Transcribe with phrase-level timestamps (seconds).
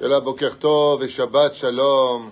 [0.00, 2.30] Et là, Boker Tov et Shabbat Shalom.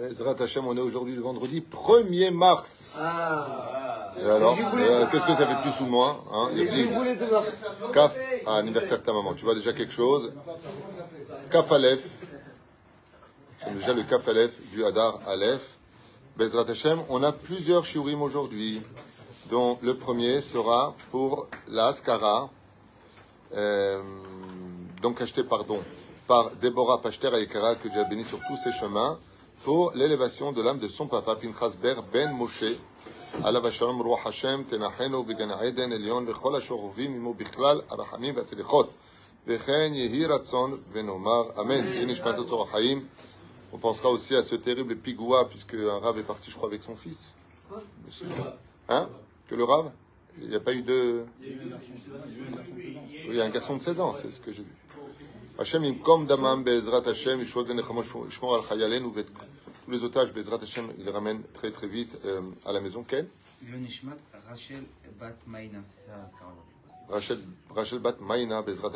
[0.00, 2.86] Ezrat Hashem, on est aujourd'hui le vendredi 1er mars.
[2.96, 4.12] Ah.
[4.18, 7.66] Et alors, euh, qu'est-ce que ça fait plus ou moins hein Les de mars.
[7.92, 8.16] Kaf,
[8.46, 10.32] ah, anniversaire de ta maman, tu vois déjà quelque chose?
[11.50, 12.04] Kaf Aleph,
[13.64, 15.62] c'est déjà le Kaf Aleph du Hadar Aleph.
[16.36, 18.80] Bezrat Hashem, on a plusieurs shiurim aujourd'hui,
[19.50, 22.50] dont le premier sera pour la Askara,
[23.56, 24.00] euh,
[25.02, 25.80] donc acheté, pardon,
[26.27, 29.19] par Déborah Pachter Ayekara, que Dieu a béni sur tous ses chemins,
[29.63, 32.77] pour l'élévation de l'âme de son papa, Pinchas Ber Ben Moshe,
[33.43, 38.89] עליו השלום רוח השם תנחנו בגן העדן עליון וכל השורבים עמו בכלל הרחמים והסליחות
[39.47, 41.81] וכן יהי רצון ונאמר אמן.
[41.81, 43.05] תהי נשמת אוצר החיים.
[43.73, 46.83] On pensera aussi à ce terrible pigoua puisque un rave est parti je crois avec
[46.83, 47.31] son fils.
[48.87, 49.09] Hein
[49.47, 49.89] Que le rave
[50.39, 51.25] Il n'y a pas eu de...
[51.41, 51.57] Oui,
[53.29, 54.75] il y a un garçon de 16 ans, c'est ce que j'ai vu.
[55.58, 56.64] Hachem imkom damam
[58.30, 59.26] shmor al chayalenu v'et
[59.88, 63.02] tous les otages, Bezrat Hashem, il ramène très très vite euh, à la maison.
[63.08, 63.26] Quel?
[63.66, 64.84] Le Nishmat Rachel
[65.18, 66.12] Bat Maïna, c'est ça,
[68.62, 68.92] Bezrat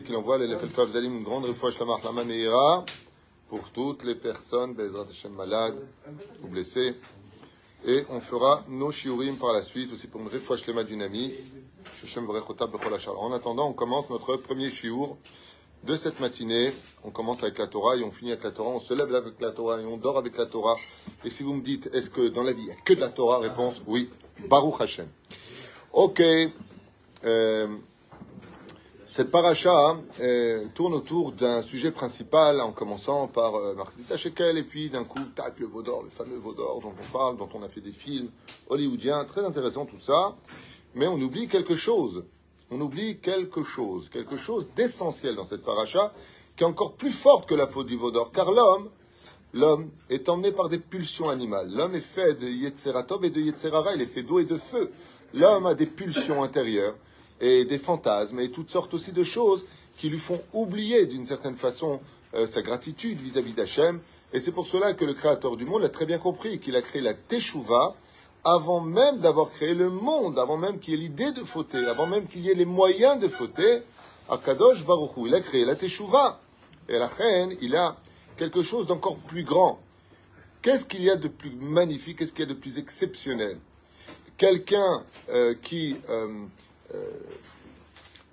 [0.00, 2.84] qu'il envoie les Lefelfav Zalim, une grande refouach Lamach Lama Meira,
[3.48, 5.76] pour toutes les personnes, Bezrat Hashem, malades
[6.44, 6.94] ou blessées.
[7.84, 11.34] Et on fera nos shiurim par la suite, aussi pour une Lema d'une amie.
[13.16, 15.16] En attendant, on commence notre premier shiur
[15.84, 16.72] de cette matinée.
[17.04, 18.70] On commence avec la Torah et on finit avec la Torah.
[18.70, 20.76] On se lève avec la Torah et on dort avec la Torah.
[21.24, 23.00] Et si vous me dites, est-ce que dans la vie, il n'y a que de
[23.00, 23.38] la Torah?
[23.38, 24.10] Réponse, oui.
[24.48, 25.08] Baruch Hashem.
[25.92, 26.22] Ok.
[27.24, 27.66] Euh,
[29.08, 34.62] cette paracha euh, tourne autour d'un sujet principal, en commençant par euh, Marcita Shekel, et
[34.62, 37.68] puis d'un coup, tac, le Vaudor, le fameux Vaudor dont on parle, dont on a
[37.68, 38.30] fait des films
[38.68, 39.24] hollywoodiens.
[39.24, 40.36] Très intéressant tout ça.
[40.94, 42.24] Mais on oublie quelque chose
[42.70, 46.12] on oublie quelque chose, quelque chose d'essentiel dans cette paracha,
[46.56, 48.30] qui est encore plus forte que la faute du Vaudor.
[48.32, 48.90] Car l'homme,
[49.52, 51.70] l'homme est emmené par des pulsions animales.
[51.72, 54.92] L'homme est fait de Yetzeratov et de Yetzerara, il est fait d'eau et de feu.
[55.34, 56.94] L'homme a des pulsions intérieures
[57.40, 59.66] et des fantasmes et toutes sortes aussi de choses
[59.96, 62.00] qui lui font oublier d'une certaine façon
[62.34, 64.00] euh, sa gratitude vis-à-vis d'Hachem.
[64.32, 66.82] Et c'est pour cela que le Créateur du monde a très bien compris qu'il a
[66.82, 67.96] créé la Teshuvah,
[68.44, 72.06] avant même d'avoir créé le monde, avant même qu'il y ait l'idée de fauter, avant
[72.06, 73.82] même qu'il y ait les moyens de fauter,
[74.30, 76.40] Akadosh Baruch Hu, il a créé la Teshuvah.
[76.88, 77.96] Et la reine, il a
[78.36, 79.80] quelque chose d'encore plus grand.
[80.62, 83.58] Qu'est-ce qu'il y a de plus magnifique, qu'est-ce qu'il y a de plus exceptionnel?
[84.36, 86.44] Quelqu'un euh, qui, euh,
[86.94, 87.10] euh,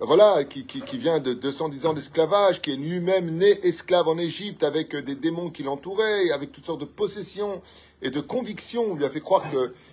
[0.00, 4.16] voilà, qui, qui, qui vient de 210 ans d'esclavage, qui est lui-même né esclave en
[4.16, 7.60] Égypte avec des démons qui l'entouraient, avec toutes sortes de possessions
[8.00, 9.42] et de convictions, on lui a fait croire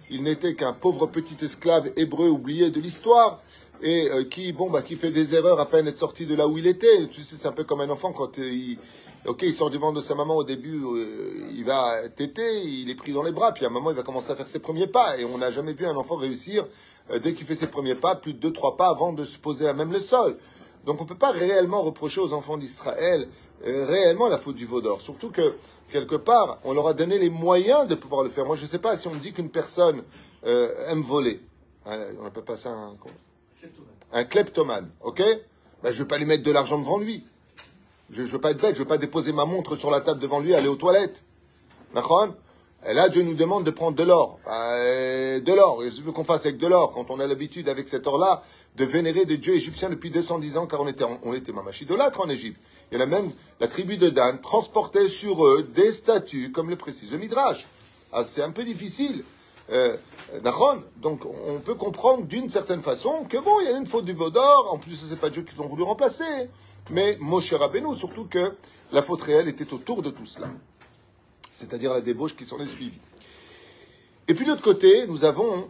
[0.08, 3.42] qu'il n'était qu'un pauvre petit esclave hébreu oublié de l'histoire
[3.82, 6.48] et euh, qui, bon, bah, qui fait des erreurs à peine être sorti de là
[6.48, 7.08] où il était.
[7.08, 8.78] Tu sais, c'est un peu comme un enfant quand euh, il,
[9.26, 12.90] ok, il sort du ventre de sa maman au début, euh, il va téter, il
[12.90, 14.60] est pris dans les bras, puis à un moment il va commencer à faire ses
[14.60, 16.68] premiers pas et on n'a jamais vu un enfant réussir euh,
[17.10, 19.68] dès qu'il fait ses premiers pas, plus de deux trois pas avant de se poser
[19.68, 20.38] à même le sol.
[20.86, 23.28] Donc on peut pas réellement reprocher aux enfants d'Israël
[23.66, 25.02] euh, réellement la faute du veau d'or.
[25.02, 25.56] Surtout que,
[25.92, 28.46] quelque part, on leur a donné les moyens de pouvoir le faire.
[28.46, 30.04] Moi, je ne sais pas si on me dit qu'une personne
[30.46, 31.42] euh, aime voler.
[31.86, 32.96] Hein, on appelle pas ça un,
[34.14, 35.24] un kleptomane, ok?
[35.84, 37.26] Ben, Je ne vais pas lui mettre de l'argent devant lui.
[38.12, 40.02] Je ne veux pas être bête, je ne veux pas déposer ma montre sur la
[40.02, 41.26] table devant lui, aller aux toilettes.
[41.94, 42.28] D'accord?
[42.88, 44.40] Et là, Dieu nous demande de prendre de l'or.
[44.48, 45.80] Euh, de l'or.
[45.80, 48.44] Que veut qu'on fasse avec de l'or Quand on a l'habitude, avec cet or-là,
[48.76, 52.30] de vénérer des dieux égyptiens depuis 210 ans, car on était, on était mamachidolâtre en
[52.30, 52.60] Égypte.
[52.92, 56.70] Il y en a même, la tribu de Dan transportait sur eux des statues, comme
[56.70, 57.66] le précise le Midrash.
[58.14, 59.24] Ah, c'est un peu difficile.
[59.72, 59.98] Euh,
[61.02, 64.14] Donc, on peut comprendre d'une certaine façon que bon, il y a une faute du
[64.14, 64.70] veau d'or.
[64.72, 66.50] En plus, ce n'est pas Dieu qu'ils ont voulu remplacer.
[66.92, 68.54] Mais Moshe Rabbeinu, surtout que
[68.92, 70.50] la faute réelle était autour de tout cela
[71.56, 73.00] c'est-à-dire la débauche qui s'en est suivie.
[74.28, 75.70] Et puis de l'autre côté, nous avons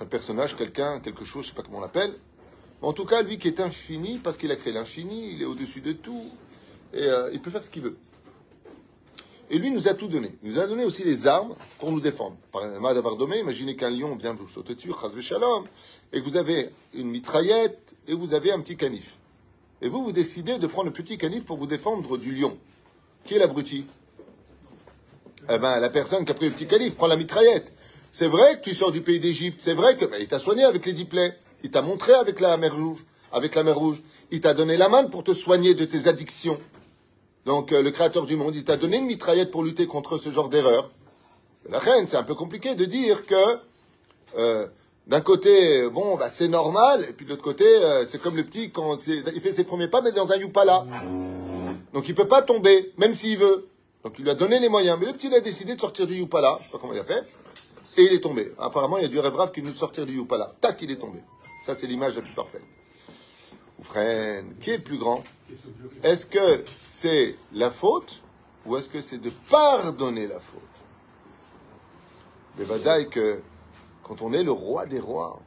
[0.00, 2.14] un personnage, quelqu'un, quelque chose, je ne sais pas comment on l'appelle,
[2.80, 5.46] mais en tout cas, lui qui est infini, parce qu'il a créé l'infini, il est
[5.46, 6.26] au-dessus de tout,
[6.92, 7.96] et euh, il peut faire ce qu'il veut.
[9.48, 10.34] Et lui nous a tout donné.
[10.42, 12.36] Il nous a donné aussi les armes pour nous défendre.
[12.52, 15.64] Par exemple, imaginez qu'un lion vient vous sauter dessus, shalom,
[16.12, 19.10] et que vous avez une mitraillette, et vous avez un petit canif.
[19.80, 22.58] Et vous, vous décidez de prendre le petit canif pour vous défendre du lion.
[23.24, 23.86] Qui est l'abruti
[25.50, 27.72] eh ben, la personne qui a pris le petit calife prend la mitraillette.
[28.12, 30.64] C'est vrai que tu sors du pays d'Égypte, c'est vrai que ben, il t'a soigné
[30.64, 32.98] avec les dix plaies, il t'a montré avec la mer rouge,
[33.32, 36.60] avec la mer rouge, il t'a donné la main pour te soigner de tes addictions.
[37.46, 40.30] Donc euh, le créateur du monde, il t'a donné une mitraillette pour lutter contre ce
[40.30, 40.90] genre d'erreur.
[41.68, 43.34] La reine, c'est un peu compliqué de dire que
[44.38, 44.66] euh,
[45.06, 48.44] D'un côté, bon, bah, c'est normal, et puis de l'autre côté, euh, c'est comme le
[48.44, 50.86] petit quand il fait ses premiers pas, mais dans un Yupala.
[51.92, 53.66] Donc il peut pas tomber, même s'il veut.
[54.04, 54.98] Donc il lui a donné les moyens.
[54.98, 56.98] Mais le petit, il a décidé de sortir du Yupala, je sais pas comment il
[56.98, 57.24] a fait,
[57.96, 58.52] et il est tombé.
[58.58, 60.52] Apparemment, il y a du rêve qui nous sortir du Yupala.
[60.60, 61.20] Tac, il est tombé.
[61.64, 62.64] Ça, c'est l'image la plus parfaite.
[63.78, 65.22] Oufren, qui est le plus grand
[66.02, 68.22] Est-ce que c'est la faute
[68.66, 70.62] ou est-ce que c'est de pardonner la faute?
[72.58, 73.40] Mais badaï que
[74.02, 75.40] quand on est le roi des rois,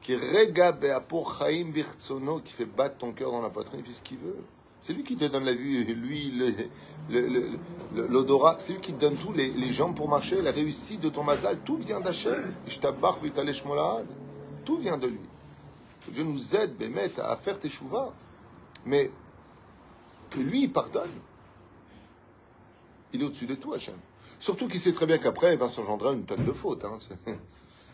[0.00, 0.76] qui rega
[1.38, 4.44] chaim birtsono, qui fait battre ton cœur dans la poitrine, il fait ce qu'il veut.
[4.82, 5.84] C'est lui qui te donne la vue,
[7.08, 7.50] le-
[8.08, 11.22] l'odorat, c'est lui qui te donne tout, les, jambes pour marcher, la réussite de ton
[11.22, 12.52] mazal, tout vient d'Hachem.
[14.64, 15.20] Tout vient de lui.
[16.08, 18.12] Dieu nous aide, Bémet, à faire tes chouvas.
[18.84, 19.10] Mais
[20.30, 21.10] que lui, il pardonne.
[23.12, 23.94] Il est au-dessus de tout, Hachem.
[24.40, 26.84] Surtout qu'il sait très bien qu'après, il va s'engendrer une tonne de fautes.
[26.84, 26.98] hein.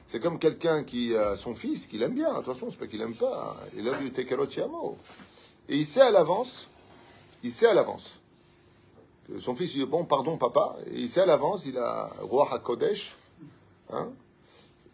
[0.07, 2.35] C'est- comme quelqu'un qui a son fils, qu'il aime bien.
[2.35, 3.55] Attention, c'est pas qu'il aime pas.
[3.55, 3.67] hein.
[3.77, 4.97] Il a vu Tekelot Yamo.
[5.69, 6.67] Et il sait à l'avance,
[7.43, 8.21] il sait à l'avance.
[9.41, 10.77] Son fils, il dit Bon, pardon, papa.
[10.93, 13.17] Il sait à l'avance, il a Roi HaKodesh,
[13.91, 14.11] hein,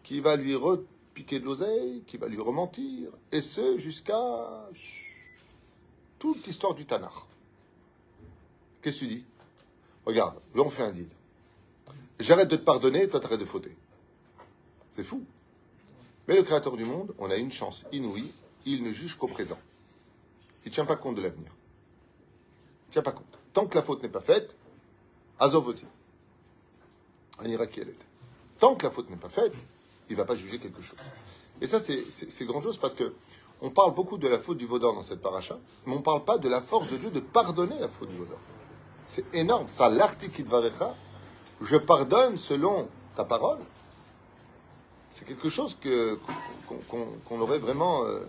[0.03, 3.09] qui va lui repiquer de l'oseille, qui va lui rementir.
[3.31, 4.69] Et ce, jusqu'à
[6.19, 7.27] toute l'histoire du Tanar.
[8.81, 9.23] Qu'est-ce que tu dis?
[10.05, 11.09] Regarde, là, on fait un deal.
[12.19, 13.75] J'arrête de te pardonner, toi, t'arrêtes de fauter.
[14.91, 15.23] C'est fou.
[16.27, 18.31] Mais le Créateur du monde, on a une chance inouïe,
[18.65, 19.59] il ne juge qu'au présent.
[20.65, 21.54] Il ne tient pas compte de l'avenir.
[23.03, 23.25] Pas compte.
[23.53, 24.55] Tant que la faute n'est pas faite,
[25.39, 25.85] Azovoti.
[28.59, 29.53] Tant que la faute n'est pas faite,
[30.09, 30.97] il ne va pas juger quelque chose.
[31.61, 33.13] Et ça, c'est- c'est grandiose parce que
[33.61, 36.23] on parle beaucoup de la faute du Vaudor dans cette paracha, mais on ne parle
[36.23, 38.39] pas de la force de Dieu de pardonner la faute du Vaudor.
[39.07, 39.67] C'est énorme.
[39.69, 40.95] Ça, l'article varecha,
[41.61, 43.59] je pardonne selon ta parole.
[45.11, 48.19] C'est quelque chose qu'on aurait vraiment euh,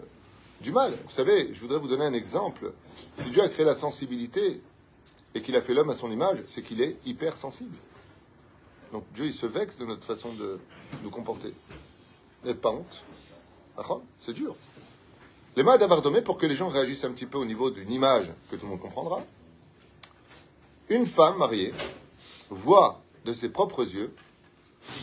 [0.61, 0.93] du mal.
[1.05, 2.73] Vous savez, je voudrais vous donner un exemple.
[3.19, 4.61] Si Dieu a créé la sensibilité
[5.35, 7.76] et qu'il a fait l'homme à son image, c'est qu'il est hypersensible.
[8.93, 10.58] Donc Dieu, il se vexe de notre façon de
[11.03, 11.53] nous comporter.
[12.44, 13.03] N'avez pas honte
[13.76, 14.55] D'accord C'est dur.
[15.56, 18.26] Les mains d'Avardomé, pour que les gens réagissent un petit peu au niveau d'une image
[18.50, 19.23] que tout le monde comprendra.
[20.88, 21.73] Une femme mariée
[22.50, 24.14] voit de ses propres yeux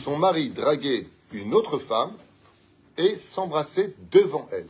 [0.02, 2.12] son mari draguer une autre femme
[2.96, 4.68] et s'embrasser devant elle.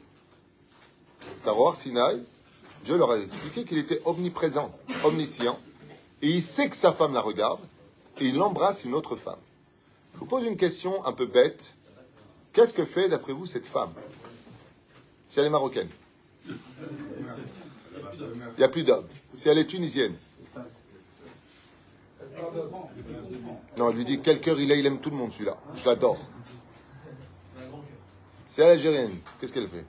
[1.45, 2.23] D'abord, Sinaï,
[2.85, 4.71] Dieu leur a expliqué qu'il était omniprésent,
[5.05, 5.59] omniscient,
[6.23, 7.61] et il sait que sa femme la regarde,
[8.21, 9.39] et il embrasse une autre femme.
[10.15, 11.75] Je vous pose une question un peu bête.
[12.53, 13.93] Qu'est-ce que fait, d'après vous, cette femme?
[15.29, 15.89] Si elle est marocaine
[16.47, 16.55] Il
[18.59, 19.09] n'y a plus d'hommes.
[19.33, 20.15] Si elle est tunisienne
[23.77, 25.57] Non, elle lui dit quel cœur il a, il aime tout le monde celui-là.
[25.75, 26.19] Je l'adore.
[28.47, 29.11] Si elle est algérienne,
[29.41, 29.85] qu'est-ce qu'elle fait?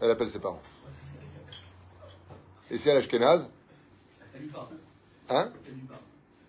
[0.00, 0.62] Elle appelle ses parents.
[2.70, 3.48] Et si elle Ashkenaz
[5.28, 5.50] Hein?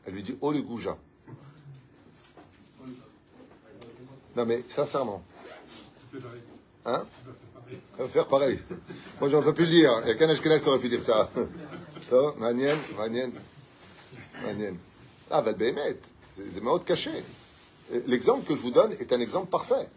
[0.05, 0.97] Elle lui dit Oh le Gouja.
[4.35, 5.23] Non mais sincèrement.
[6.85, 7.05] Hein?
[7.69, 8.59] Elle va faire pareil.
[9.19, 9.99] Moi j'en peux plus le dire.
[10.01, 11.29] Il n'y a qu'un Ashkenaz qui aurait pu dire ça.
[12.37, 13.31] Manien, Manien,
[14.43, 14.73] Manien.
[15.31, 15.97] Ah, Valbémet,
[16.35, 17.23] c'est mode cachée.
[18.05, 19.87] L'exemple que je vous donne est un exemple parfait.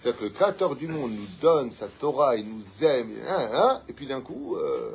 [0.00, 3.10] C'est-à-dire que le Créateur du monde nous donne sa Torah, il nous aime,
[3.86, 4.92] et puis d'un coup, euh,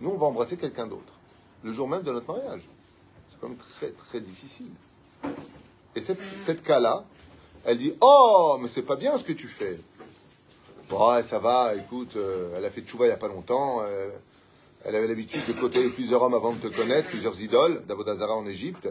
[0.00, 1.12] nous, on va embrasser quelqu'un d'autre.
[1.62, 2.62] Le jour même de notre mariage.
[3.28, 4.70] C'est quand même très, très difficile.
[5.94, 7.04] Et cette, cette cas-là,
[7.64, 9.78] elle dit Oh, mais c'est pas bien ce que tu fais.
[10.88, 13.82] Bon, ça va, écoute, euh, elle a fait tchouva il n'y a pas longtemps.
[13.84, 14.10] euh,
[14.84, 18.46] elle avait l'habitude de côtoyer plusieurs hommes avant de te connaître, plusieurs idoles, d'Avodazara en
[18.46, 18.88] Égypte.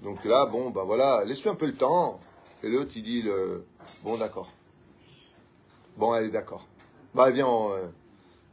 [0.00, 2.20] Donc là, bon, bah voilà, laisse-lui un peu le temps.
[2.62, 3.64] Et l'autre, il dit le,
[4.02, 4.48] bon, d'accord.
[5.96, 6.66] Bon, elle est d'accord.
[7.14, 7.88] Bah, viens, euh,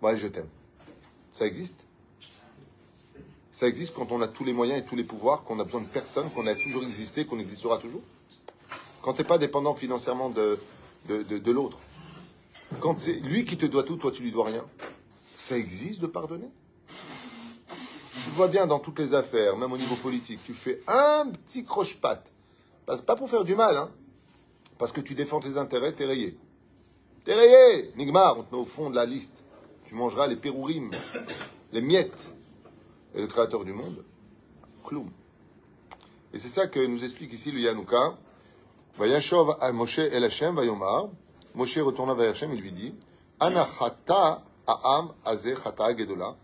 [0.03, 0.49] allez, je t'aime.
[1.31, 1.83] Ça existe?
[3.51, 5.81] Ça existe quand on a tous les moyens et tous les pouvoirs, qu'on a besoin
[5.81, 8.01] de personne, qu'on a toujours existé, qu'on existera toujours?
[9.01, 10.59] Quand tu n'es pas dépendant financièrement de,
[11.07, 11.77] de, de, l'autre.
[12.79, 14.63] Quand c'est lui qui te doit tout, toi tu lui dois rien.
[15.37, 16.49] Ça existe de pardonner?
[16.87, 20.39] Tu vois bien dans toutes les affaires, même au niveau politique.
[20.45, 22.29] Tu fais un petit croche-patte.
[22.85, 23.89] Pas pas pour faire du mal, hein.
[24.77, 26.37] Parce que tu défends tes intérêts, t'es rayé.
[27.25, 29.43] T'es rayé Nigmar, on te met au fond de la liste.
[29.85, 30.91] Tu mangeras les pérourim,
[31.73, 32.33] les miettes.
[33.15, 34.03] Et le créateur du monde,
[34.85, 35.09] Kloum.
[36.33, 38.17] Et c'est ça que nous explique ici le Yanouka.
[38.97, 41.09] Vayashov à Moshe el Hashem vayomar.
[41.55, 42.93] Moshe retourna vers Hashem et lui dit
[43.39, 46.35] Anachata Aam Azeh Chata Gedola.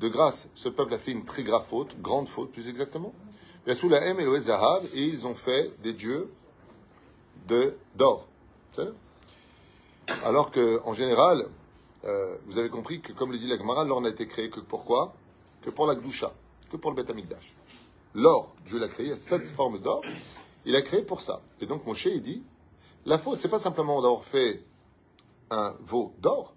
[0.00, 3.12] De grâce, ce peuple a fait une très grave faute, grande faute plus exactement.
[3.66, 6.30] Eloé Zahav, et ils ont fait des dieux
[7.94, 8.26] d'or.
[10.24, 11.46] Alors que, en général,
[12.04, 14.60] euh, vous avez compris que, comme le dit la Gemara, l'or n'a été créé que
[14.60, 15.14] pourquoi?
[15.62, 16.32] Que pour la Gdusha,
[16.70, 17.54] que pour le Beth Amikdash.
[18.14, 20.02] L'or, Dieu l'a créé, sept formes d'or,
[20.64, 21.40] il a créé pour ça.
[21.60, 22.42] Et donc Moshe, il dit,
[23.04, 24.62] la faute, c'est pas simplement d'avoir fait
[25.50, 26.54] un veau d'or,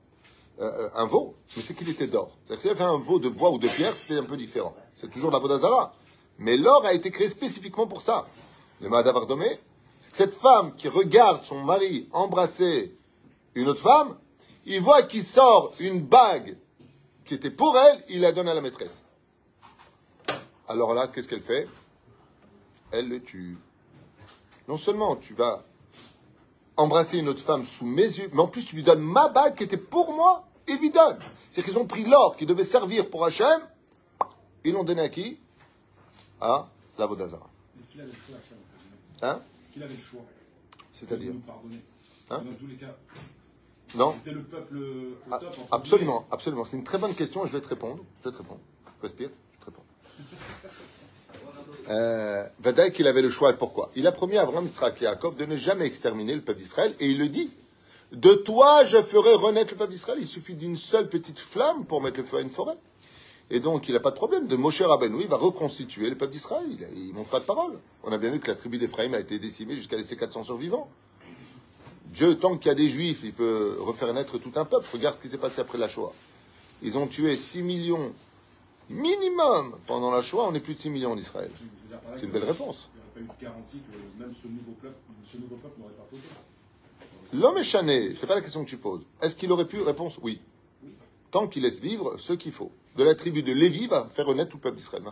[0.60, 2.38] euh, un veau, mais c'est qu'il était d'or.
[2.58, 4.76] S'il avait fait un veau de bois ou de pierre, c'était un peu différent.
[4.94, 5.94] C'est toujours la Vodazara.
[6.38, 8.28] Mais l'or a été créé spécifiquement pour ça.
[8.82, 9.71] Le que
[10.14, 12.96] cette femme qui regarde son mari embrasser
[13.56, 14.18] une autre femme,
[14.66, 16.58] il voit qu'il sort une bague
[17.26, 19.04] qui était pour elle, il la donne à la maîtresse.
[20.68, 21.68] Alors là, qu'est-ce qu'elle fait?
[22.92, 23.58] Elle le tue.
[24.68, 25.64] Non seulement tu vas
[26.78, 29.56] embrasser une autre femme sous mes yeux, mais en plus tu lui donnes ma bague
[29.56, 31.18] qui était pour moi, et lui donne.
[31.52, 33.62] C'est qu'ils ont pris l'or qui devait servir pour Hachem,
[34.64, 35.40] ils l'ont donné à qui?
[36.40, 37.48] À la Vodazara.
[39.22, 39.40] Hein?
[39.72, 40.22] Qu'il avait le choix
[40.92, 41.82] C'est-à-dire pardonner
[42.30, 42.96] Hein Dans tous les cas,
[43.96, 45.56] Non c'était le peuple au Ah, top.
[45.72, 46.64] Absolument, absolument.
[46.66, 48.04] C'est une très bonne question et je vais te répondre.
[48.24, 48.60] Je vais te répondre.
[49.02, 49.84] Respire, je te réponds.
[51.90, 53.92] Euh, Vadaï qu'il avait le choix et pourquoi?
[53.96, 56.94] Il a promis à Abraham, Yitzhak et Yaakov de ne jamais exterminer le peuple d'Israël
[57.00, 57.50] et il le dit.
[58.12, 60.20] De toi, je ferai renaître le peuple d'Israël.
[60.22, 62.78] Il suffit d'une seule petite flamme pour mettre le feu à une forêt.
[63.54, 64.48] Et donc, il n'a pas de problème.
[64.48, 66.88] De Moshe Rabbeinu, il va reconstituer le peuple d'Israël.
[66.96, 67.78] Il ne montre pas de parole.
[68.04, 70.90] On a bien vu que la tribu d'Éphraïm a été décimée jusqu'à laisser 400 survivants.
[72.06, 74.88] Dieu, tant qu'il y a des juifs, il peut refaire naître tout un peuple.
[74.94, 76.14] Regarde ce qui s'est passé après la Shoah.
[76.82, 78.14] Ils ont tué 6 millions
[78.90, 80.48] minimum pendant la Shoah.
[80.50, 81.52] On est plus de 6 millions en Israël.
[82.16, 82.88] C'est une belle réponse.
[83.18, 84.96] Il n'y aurait pas eu de garantie que même ce nouveau peuple,
[85.30, 86.24] ce nouveau peuple n'aurait pas fauté.
[87.34, 89.02] L'homme est chané, c'est pas la question que tu poses.
[89.22, 89.82] Est-ce qu'il aurait pu?
[89.82, 90.40] Réponse oui.
[91.32, 92.72] Tant qu'il laisse vivre ce qu'il faut.
[92.96, 95.04] De la tribu de Lévi va faire renaître tout le peuple d'Israël.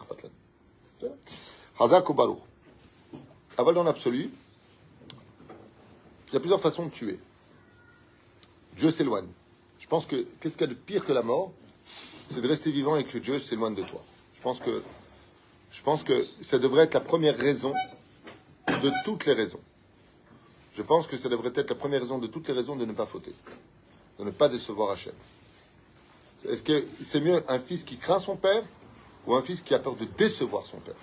[1.79, 2.39] Hazak ou Baruch.
[3.57, 4.29] Aval dans l'absolu,
[6.27, 7.19] il y a plusieurs façons de tuer.
[8.77, 9.27] Dieu s'éloigne.
[9.79, 11.51] Je pense que qu'est-ce qu'il y a de pire que la mort?
[12.29, 14.03] C'est de rester vivant et que Dieu s'éloigne de toi.
[14.35, 14.83] Je pense que
[15.71, 17.73] je pense que ça devrait être la première raison
[18.67, 19.59] de toutes les raisons.
[20.73, 22.93] Je pense que ça devrait être la première raison de toutes les raisons de ne
[22.93, 23.33] pas fauter,
[24.17, 25.13] de ne pas décevoir Hachem.
[26.47, 28.63] Est-ce que c'est mieux un fils qui craint son père
[29.27, 30.95] ou un fils qui a peur de décevoir son père?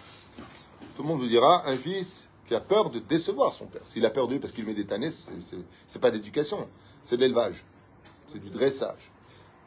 [0.96, 3.82] Tout le monde vous dira un fils qui a peur de décevoir son père.
[3.84, 6.68] S'il a peur de lui parce qu'il met des tannées, c'est- pas d'éducation,
[7.04, 7.64] c'est de l'élevage,
[8.32, 9.10] c'est du dressage.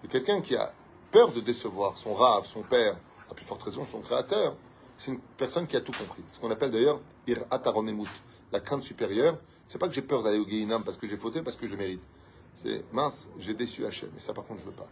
[0.02, 0.74] Mais quelqu'un qui a
[1.12, 2.98] peur de décevoir son rave, son père,
[3.30, 4.56] à plus forte raison son créateur,
[4.98, 6.24] c'est une personne qui a tout compris.
[6.32, 7.00] Ce qu'on appelle d'ailleurs
[7.52, 8.10] aromemut,
[8.52, 9.38] la crainte supérieure.
[9.68, 11.72] C'est pas que j'ai peur d'aller au Guéhinam parce que j'ai fauté, parce que je
[11.74, 12.02] le mérite.
[12.56, 14.10] C'est mince, j'ai déçu Hachem.
[14.18, 14.88] Et ça, par contre, je veux pas.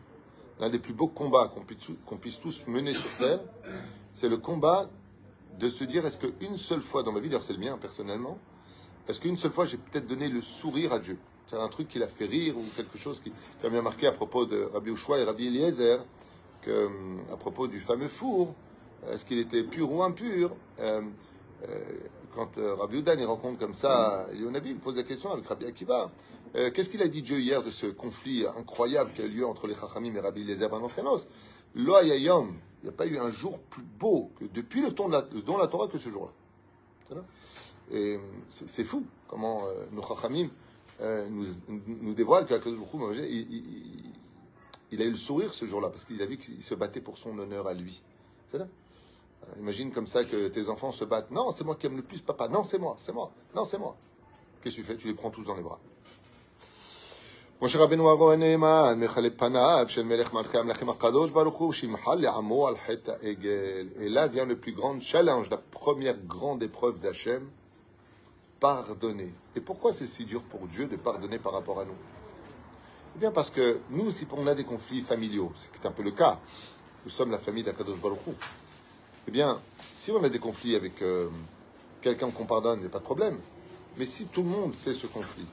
[0.59, 3.39] L'un des plus beaux combats qu'on puisse, tous mener sur Terre,
[4.13, 4.89] c'est le combat
[5.59, 8.39] de se dire est-ce qu'une seule fois dans ma vie, d'ailleurs c'est le mien personnellement,
[9.07, 11.17] est-ce qu'une seule fois j'ai peut-être donné le sourire à Dieu?
[11.47, 13.31] C'est un truc qui l'a fait rire ou quelque chose qui,
[13.63, 16.03] a marqué à propos de Rabbi Ushua et Rabbi Eliezer,
[16.67, 18.53] hum, à propos du fameux four,
[19.11, 20.55] est-ce qu'il était pur ou impur?
[20.79, 21.01] Euh,
[21.69, 21.83] euh,
[22.37, 25.65] Quand euh, Rabbi Udan il rencontre comme ça Yonabi, il pose la question avec Rabbi
[25.65, 26.11] Akiva.
[26.55, 29.47] euh, Qu'est-ce qu'il a dit Dieu hier de ce conflit incroyable qui a eu lieu
[29.47, 30.79] entre les Chachamim et Rabbi Eliezer Ben
[31.73, 35.07] Lo hayayom, il n'y a pas eu un jour plus beau que depuis le don
[35.09, 37.23] de la, Torah que ce jour-là.
[37.91, 40.49] Et c'est fou comment euh, nos Chachamim
[41.01, 44.13] nous, dévoilent Hu, il,
[44.91, 47.17] il- a eu le sourire ce jour-là parce qu'il a vu qu'il se battait pour
[47.17, 48.03] son honneur à lui.
[48.51, 48.59] C'est.
[49.44, 51.30] Euh, Imagine comme ça que tes enfants se battent.
[51.30, 52.48] Non, c'est moi qui aime le plus papa.
[52.48, 53.32] Non, c'est moi, c'est moi.
[53.54, 53.96] Non, c'est moi.
[54.62, 55.80] Qu'est-ce que tu fais Tu les prends tous dans les bras.
[57.64, 62.68] משה רבנו אבו הנאמן, מחלק פניו של מלך מלכי המלכים הקדוש ברוך הוא, שימחל לעמו
[62.68, 63.88] על חטא העגל.
[64.00, 67.48] Et là vient le plus grand challenge, la première grande épreuve d'Hachem,
[68.58, 69.32] pardonner.
[69.54, 72.00] Et pourquoi c'est si dur pour Dieu de pardonner par rapport à nous
[73.14, 75.92] Eh bien parce que nous, si on a des conflits familiaux, ce qui est un
[75.92, 76.40] peu le cas,
[77.04, 78.32] nous sommes la famille d'Akadosh Baruch Hu.
[79.27, 79.59] eh bien,
[79.97, 81.27] si on a des conflits avec euh,
[82.01, 83.37] quelqu'un qu'on pardonne, il n'y a pas de problème.
[83.97, 85.45] Mais si tout le monde sait ce conflit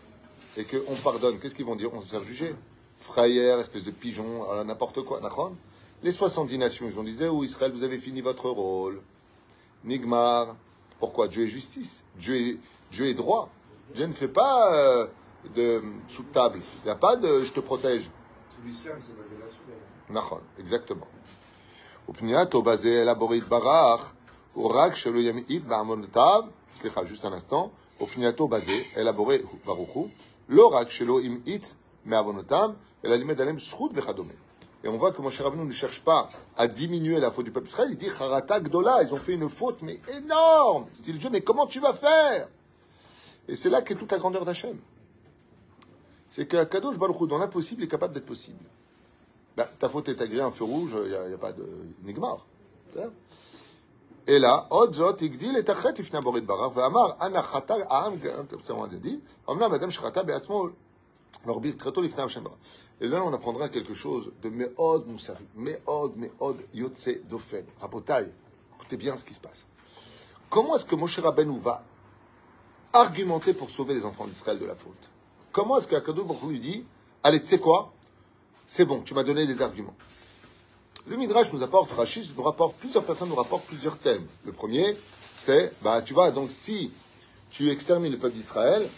[0.56, 1.92] et qu'on pardonne, qu'est-ce qu'ils vont dire?
[1.92, 2.54] On se faire juger.
[2.98, 5.56] Frayère, espèce de pigeon, n'importe quoi, Nacron.
[6.04, 9.00] Les 70 nations, ils ont dit Oh Israël, vous avez fini votre rôle.
[9.84, 10.54] Nigmar.
[11.00, 12.04] Pourquoi Dieu est justice?
[12.16, 12.58] Dieu
[12.92, 13.50] est, droit.
[13.94, 15.06] Dieu ne fait pas euh,
[15.56, 16.60] de sous table.
[16.82, 18.04] Il n'y a pas de je te protège.
[18.04, 19.58] Tout l'islam, c'est basé là-dessus.
[20.58, 21.06] Exactement.
[22.09, 24.11] ופנייתו בזה אל הבורא יתברך,
[24.53, 26.43] הוא רק שלא ימעיט בעוונותיו,
[26.79, 29.35] סליחה, juste un instant, ופנייתו בזה אל הבורא
[29.65, 30.09] ברוך הוא,
[30.49, 31.65] לא רק שלא המעיט
[32.05, 32.71] מעוונותיו,
[33.05, 34.33] אלא לימד עליהם זכות וכדומה.
[34.83, 37.67] Et on voit que Moshe Rabbeinu ne cherche pas à diminuer la faute du peuple
[37.67, 37.89] Israël.
[37.91, 40.85] Il dit Harata Gdola, ils ont fait une faute, mais énorme.
[40.93, 42.47] Style Dieu, mais comment tu vas faire
[43.49, 44.77] Et c'est là qu'est toute la grandeur d'Hachem.
[46.29, 48.63] C'est que Kadosh Baruch Hu, dans l'impossible, est capable d'être possible.
[49.56, 51.64] Bah, ta faute est agréée un feu rouge, il n'y a, pas de
[52.02, 52.44] nigmar.
[54.26, 55.94] Et là, Odzot, Igdil Tachet,
[58.68, 60.70] on dit, Madame Shrata, Beatmo,
[63.00, 68.32] Et là, on apprendra quelque chose de Meod Moussari, Meod, Meod, Yotse, Dofen, Rabotai.
[68.76, 69.66] Écoutez bien ce qui se passe.
[70.48, 71.84] Comment est-ce que Moshe Rabbeinu va
[72.92, 75.10] argumenter pour sauver les enfants d'Israël de la faute?
[75.52, 76.84] Comment est-ce qu'Akadou Baruch lui dit,
[77.22, 77.92] allez, tu sais quoi?
[78.66, 79.94] C'est bon, tu m'as donné des arguments.
[81.06, 84.26] Le Midrash nous apporte, Rachis nous rapporte, plusieurs personnes nous rapportent plusieurs thèmes.
[84.44, 84.96] Le premier,
[85.36, 86.90] c'est, bah, tu vois, donc si
[87.50, 88.88] tu extermines le peuple d'Israël,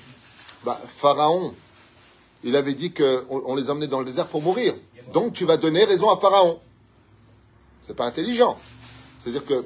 [0.64, 1.52] bah, Pharaon,
[2.44, 4.74] il avait dit qu'on on les emmenait dans le désert pour mourir.
[5.12, 6.60] Donc tu vas donner raison à Pharaon.
[7.82, 8.56] C'est pas intelligent.
[9.18, 9.64] C'est-à-dire que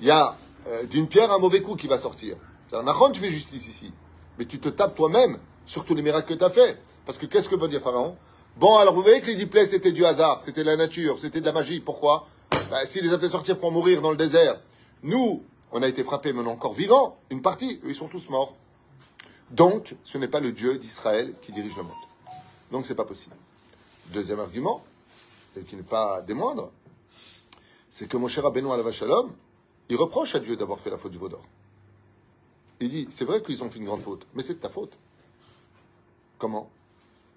[0.00, 0.36] il y a
[0.68, 2.36] euh, d'une pierre un mauvais coup qui va sortir.
[2.72, 3.92] Nachon, tu fais justice ici.
[4.38, 6.78] Mais tu te tapes toi-même sur tous les miracles que tu as fait.
[7.06, 8.16] Parce que qu'est-ce que veut dire Pharaon?
[8.56, 11.40] Bon, alors vous voyez que les dix c'était du hasard, c'était de la nature, c'était
[11.40, 11.80] de la magie.
[11.80, 12.26] Pourquoi?
[12.70, 14.58] Ben, S'il les a fait sortir pour mourir dans le désert,
[15.02, 17.18] nous, on a été frappés, mais on encore vivants.
[17.28, 18.54] Une partie, eux, ils sont tous morts.
[19.50, 21.92] Donc, ce n'est pas le Dieu d'Israël qui dirige le monde.
[22.72, 23.36] Donc, c'est pas possible.
[24.06, 24.82] Deuxième argument,
[25.54, 26.70] et qui n'est pas des moindres,
[27.90, 29.32] c'est que mon cher Rabbeinu Alava Shalom,
[29.90, 31.44] il reproche à Dieu d'avoir fait la faute du Vaudor.
[32.80, 34.92] Il dit, c'est vrai qu'ils ont fait une grande faute, mais c'est de ta faute.
[36.38, 36.70] Comment?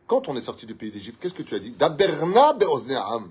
[0.09, 1.69] Quand on est sorti du pays d'Égypte, qu'est-ce que tu as dit?
[1.69, 3.29] Daberna be'ozne'am.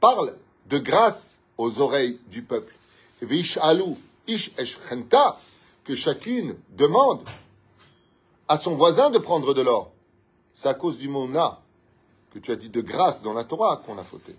[0.00, 2.74] Parle de grâce aux oreilles du peuple.
[3.20, 5.38] Vish alou, ish eshchenta,
[5.84, 7.20] que chacune demande
[8.48, 9.92] à son voisin de prendre de l'or.
[10.54, 11.60] C'est à cause du mot na
[12.30, 14.34] que tu as dit de grâce dans la Torah qu'on a fauté.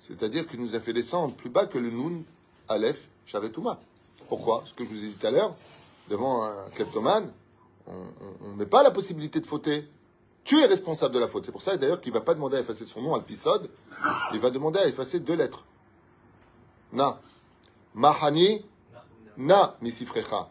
[0.00, 2.22] C'est-à-dire qu'il nous a fait descendre plus bas que le Nun,
[2.68, 3.78] Aleph, Charetouma.
[4.28, 4.64] Pourquoi?
[4.66, 5.54] Ce que je vous ai dit tout à l'heure,
[6.10, 7.30] devant un kleptomane,
[7.86, 9.88] on ne pas la possibilité de fauter.
[10.46, 11.44] Tu es responsable de la faute.
[11.44, 13.68] C'est pour ça d'ailleurs qu'il ne va pas demander à effacer son nom, Alpisod,
[14.32, 15.64] il va demander à effacer deux lettres.
[16.92, 17.18] Na.
[17.94, 18.64] Mahani,
[19.36, 20.48] na misifrecha.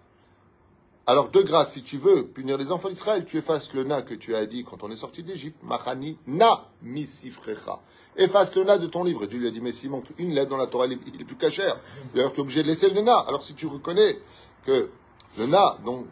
[1.08, 4.14] Alors, de grâce, si tu veux punir les enfants d'Israël, tu effaces le na que
[4.14, 5.64] tu as dit quand on est sorti d'Égypte.
[5.64, 7.80] Mahani, na misifrecha.
[8.18, 9.24] Efface le na de ton livre.
[9.24, 11.24] Et Dieu lui a dit, mais s'il manque une lettre dans la Torah, il est,
[11.24, 11.80] plus cachère.
[12.14, 13.20] D'ailleurs, tu es obligé de laisser le na.
[13.20, 14.20] Alors, si tu reconnais
[14.66, 14.90] que
[15.38, 16.06] le na dont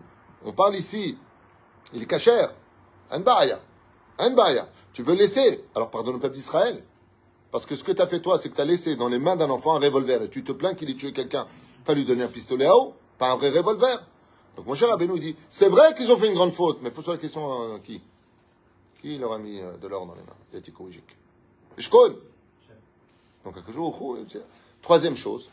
[0.45, 1.17] on parle ici,
[1.93, 2.53] il est cachère,
[3.11, 3.19] un
[4.17, 4.67] baraya.
[4.93, 6.83] Tu veux laisser, alors pardonne au peuple d'Israël.
[7.51, 9.19] Parce que ce que tu as fait toi, c'est que tu as laissé dans les
[9.19, 11.47] mains d'un enfant un revolver et tu te plains qu'il ait tué quelqu'un.
[11.85, 14.03] Pas lui donner un pistolet à eau, pas un vrai revolver.
[14.55, 17.15] Donc mon cher Abénou dit, c'est vrai qu'ils ont fait une grande faute, mais pose-toi
[17.15, 18.01] la question à qui?
[19.01, 20.61] Qui leur a mis euh, de l'or dans les mains?
[21.77, 22.15] Je connais.
[23.43, 24.17] Donc un jour,
[24.81, 25.49] troisième chose,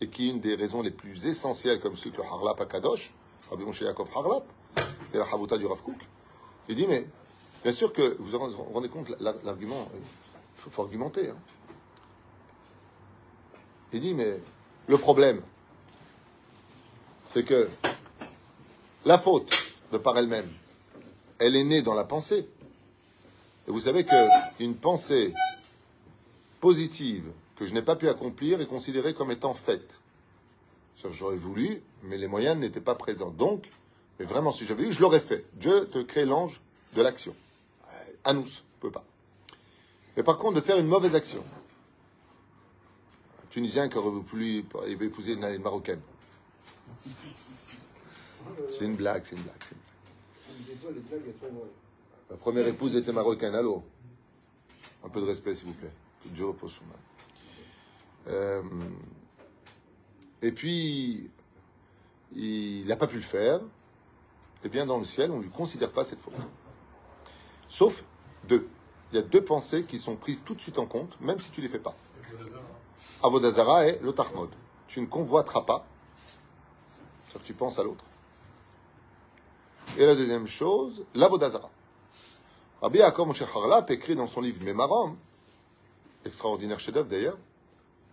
[0.00, 2.66] et qui est une des raisons les plus essentielles, comme celui que le Harlap à
[2.66, 3.12] Kadosh,
[3.50, 4.44] Rabbi Moshe Yaakov Harlap,
[5.04, 5.78] c'était la Havuta du Rav.
[6.68, 7.06] Il dit, mais
[7.66, 10.00] bien sûr que vous vous rendez compte, l'argument, il
[10.54, 11.30] faut, faut argumenter.
[11.30, 11.36] Hein.
[13.92, 14.38] Il dit, mais
[14.86, 15.42] le problème,
[17.26, 17.68] c'est que
[19.04, 19.52] la faute,
[19.90, 20.48] de par elle-même,
[21.40, 22.46] elle est née dans la pensée.
[23.66, 25.34] Et vous savez qu'une pensée
[26.60, 27.24] positive
[27.56, 29.90] que je n'ai pas pu accomplir est considérée comme étant faite.
[31.10, 33.30] J'aurais voulu, mais les moyens n'étaient pas présents.
[33.30, 33.68] Donc,
[34.20, 35.44] mais vraiment, si j'avais eu, je l'aurais fait.
[35.54, 36.60] Dieu te crée l'ange
[36.94, 37.34] de l'action.
[38.26, 39.04] Anous, je peux pas.
[40.16, 41.44] Mais par contre, de faire une mauvaise action.
[43.42, 46.00] Un Tunisien qui aurait voulu épouser une Marocaine.
[48.70, 49.56] C'est une blague, c'est une blague.
[52.30, 53.84] Ma première épouse était marocaine, allô?
[55.04, 55.92] Un peu de respect, s'il vous plaît.
[56.24, 57.00] Que Dieu repose son âme.
[58.28, 58.62] Euh,
[60.42, 61.30] et puis,
[62.34, 63.60] il n'a pas pu le faire.
[64.64, 66.34] Et bien, dans le ciel, on ne lui considère pas cette faute.
[67.68, 68.02] Sauf
[68.48, 68.68] deux.
[69.12, 71.50] Il y a deux pensées qui sont prises tout de suite en compte, même si
[71.50, 71.94] tu ne les fais pas.
[73.22, 74.50] Avodazara et l'otachmod.
[74.88, 75.86] Tu ne convoiteras pas,
[77.32, 78.04] sauf que tu penses à l'autre.
[79.98, 81.70] Et la deuxième chose, l'avodazara.
[82.82, 85.16] Rabbi Yaakov Moshe Harlap écrit dans son livre Mémarom,
[86.24, 87.38] extraordinaire chef-d'œuvre d'ailleurs,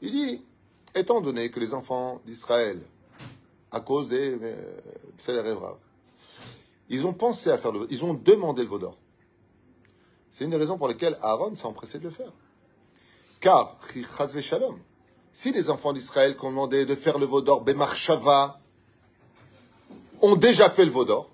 [0.01, 0.41] il dit
[0.95, 2.81] étant donné que les enfants d'Israël,
[3.71, 5.73] à cause des euh,
[6.89, 8.97] ils ont pensé à faire le ils ont demandé le vaudor.
[10.33, 12.31] C'est une des raisons pour lesquelles Aaron s'est empressé de le faire.
[13.39, 13.77] Car,
[14.41, 14.79] shalom,
[15.31, 18.59] si les enfants d'Israël qui ont demandé de faire le vaudor, Bemarshava,
[20.21, 21.29] ont déjà fait le vaudor,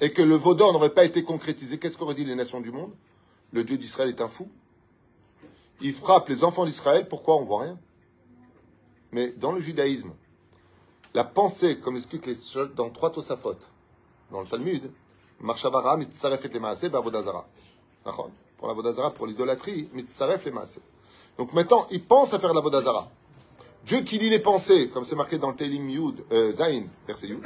[0.00, 2.92] et que le vaudor n'aurait pas été concrétisé, qu'est-ce qu'auraient dit les nations du monde?
[3.52, 4.48] Le Dieu d'Israël est un fou.
[5.80, 7.78] Il frappe les enfants d'Israël, pourquoi on voit rien?
[9.12, 10.12] Mais dans le judaïsme,
[11.14, 12.36] la pensée, comme explique les
[12.74, 13.56] dans trois Tosafot,
[14.30, 14.90] dans le Talmud,
[15.40, 17.46] Marshavara mitzaref et les maaseh ba'avodazara.
[18.04, 20.80] Pour la vodazara, pour l'idolâtrie, mitzaref les maaseh.
[21.38, 23.08] Donc maintenant, il pense à faire la vodazara.
[23.84, 27.28] Dieu qui lit les pensées, comme c'est marqué dans le Télim Yud, euh, Zain, verset
[27.28, 27.40] Yud.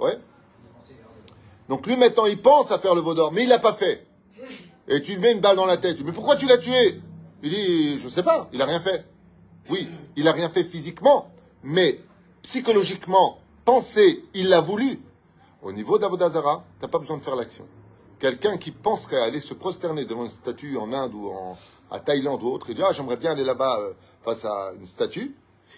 [0.00, 0.18] Ouais
[1.68, 4.06] Donc lui maintenant, il pense à faire le vaudor, mais il l'a pas fait.
[4.88, 5.98] Et tu lui mets une balle dans la tête.
[6.04, 7.00] Mais pourquoi tu l'as tué?
[7.42, 9.04] Il dit, je sais pas, il a rien fait.
[9.70, 11.30] Oui, il a rien fait physiquement,
[11.62, 12.00] mais
[12.42, 15.00] psychologiquement, penser, il l'a voulu.
[15.62, 17.64] Au niveau d'Avodazara, t'as pas besoin de faire l'action.
[18.22, 21.58] Quelqu'un qui penserait aller se prosterner devant une statue en Inde ou en,
[21.90, 24.86] à Thaïlande ou autre, et dit, ah, j'aimerais bien aller là-bas euh, face à une
[24.86, 25.34] statue,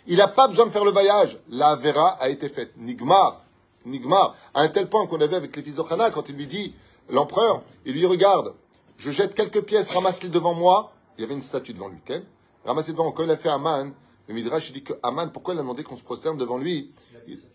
[0.06, 1.38] il n'a pas besoin de faire le voyage.
[1.48, 2.74] La Vera a été faite.
[2.76, 3.42] Nigmar,
[3.86, 6.74] Nigmar, à un tel point qu'on avait avec les fils d'Ochana, quand il lui dit,
[7.08, 8.52] l'empereur, il lui regarde,
[8.98, 10.92] je jette quelques pièces, ramasse-les devant moi.
[11.16, 12.20] Il y avait une statue devant lui, ok
[12.66, 13.10] Ramasse-les devant.
[13.12, 13.90] Quand il a fait Aman,
[14.28, 16.92] le Midrash dit que Aman, pourquoi il a demandé qu'on se prosterne devant lui?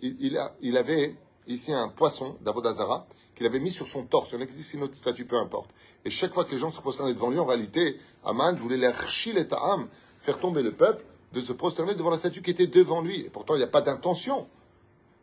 [0.01, 3.05] Il, il avait ici un poisson d'Avodazara
[3.39, 4.31] qu'il avait mis sur son torse.
[4.31, 5.71] Il y en a qui disent c'est statue, peu importe.
[6.03, 8.91] Et chaque fois que les gens se prosternaient devant lui, en réalité, Aman voulait les
[9.39, 9.87] et ta'am,
[10.19, 13.21] faire tomber le peuple, de se prosterner devant la statue qui était devant lui.
[13.21, 14.49] Et pourtant, il n'y a pas d'intention.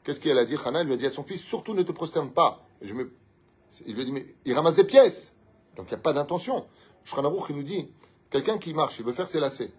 [0.02, 0.56] Qu'est-ce qu'elle a dit?
[0.64, 2.64] Hana lui a dit à son fils, surtout ne te prosterne pas.
[2.80, 5.36] Il lui a dit, mais il ramasse des pièces.
[5.76, 6.66] Donc il n'y a pas d'intention.
[7.04, 7.86] Shranarouch, il nous dit,
[8.30, 9.72] quelqu'un qui marche, il veut faire ses lacets.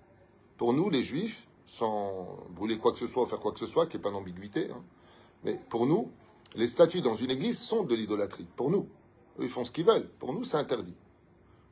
[0.58, 3.65] Pour nous, les juifs, sans brûler quoi que ce soit ou faire quoi que ce
[3.67, 4.84] soit, qui n'est pas d'ambiguïté, hein,
[5.43, 6.12] mais pour nous,
[6.55, 8.47] les statues dans une église sont de l'idolâtrie.
[8.55, 8.88] Pour nous.
[9.39, 10.10] Ils font ce qu'ils veulent.
[10.19, 10.95] Pour nous, c'est interdit.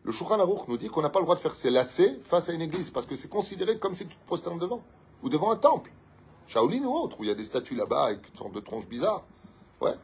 [0.04, 2.50] Le Shulchan Aruch nous dit qu'on n'a pas le droit de faire ses lacets face
[2.50, 4.84] à une église, parce que c'est considéré comme si tu te prosternes devant,
[5.24, 5.92] ou devant un temple.
[6.48, 8.88] Shaolin ou autre, où il y a des statues là-bas avec une sorte de tronche
[8.88, 9.24] bizarre.
[9.82, 9.96] Ouais.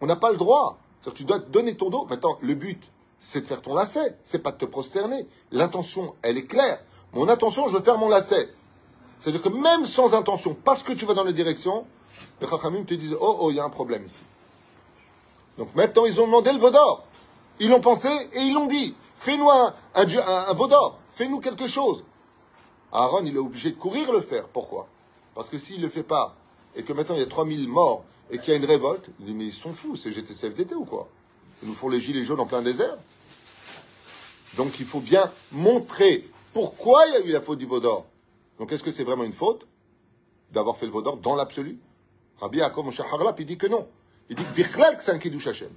[0.00, 0.78] On n'a pas le droit.
[1.04, 2.06] Que tu dois te donner ton dos.
[2.08, 2.82] Maintenant, le but,
[3.18, 5.26] c'est de faire ton lacet, c'est pas de te prosterner.
[5.50, 6.82] L'intention, elle est claire.
[7.12, 8.48] Mon intention, je veux faire mon lacet.
[9.18, 11.86] C'est-à-dire que même sans intention, parce que tu vas dans la direction,
[12.40, 14.22] les Chachamim te disent Oh, oh, il y a un problème ici.
[15.58, 17.04] Donc maintenant, ils ont demandé le Vaudor.
[17.60, 22.04] Ils l'ont pensé et ils l'ont dit Fais-nous un, un, Vaudor, fais-nous quelque chose.
[22.92, 24.46] Aaron, il est obligé de courir le faire.
[24.48, 24.86] Pourquoi?
[25.34, 26.36] Parce que s'il ne le fait pas,
[26.76, 29.26] et que maintenant il y a 3000 morts, et qu'il y a une révolte, il
[29.26, 31.08] dit Mais ils sont fous, c'est GTCFDT ou quoi?
[31.62, 32.96] Ils nous font les gilets jaunes en plein désert
[34.56, 38.06] donc il faut bien montrer pourquoi il y a eu la faute du Vaudor.
[38.58, 39.66] Donc est-ce que c'est vraiment une faute
[40.52, 41.78] d'avoir fait le Vaudor dans l'absolu?
[42.44, 43.86] Rabbi Yaakov Moshe Harlap, il dit que non.
[44.28, 45.70] Il dit que Birklal, c'est Hashem.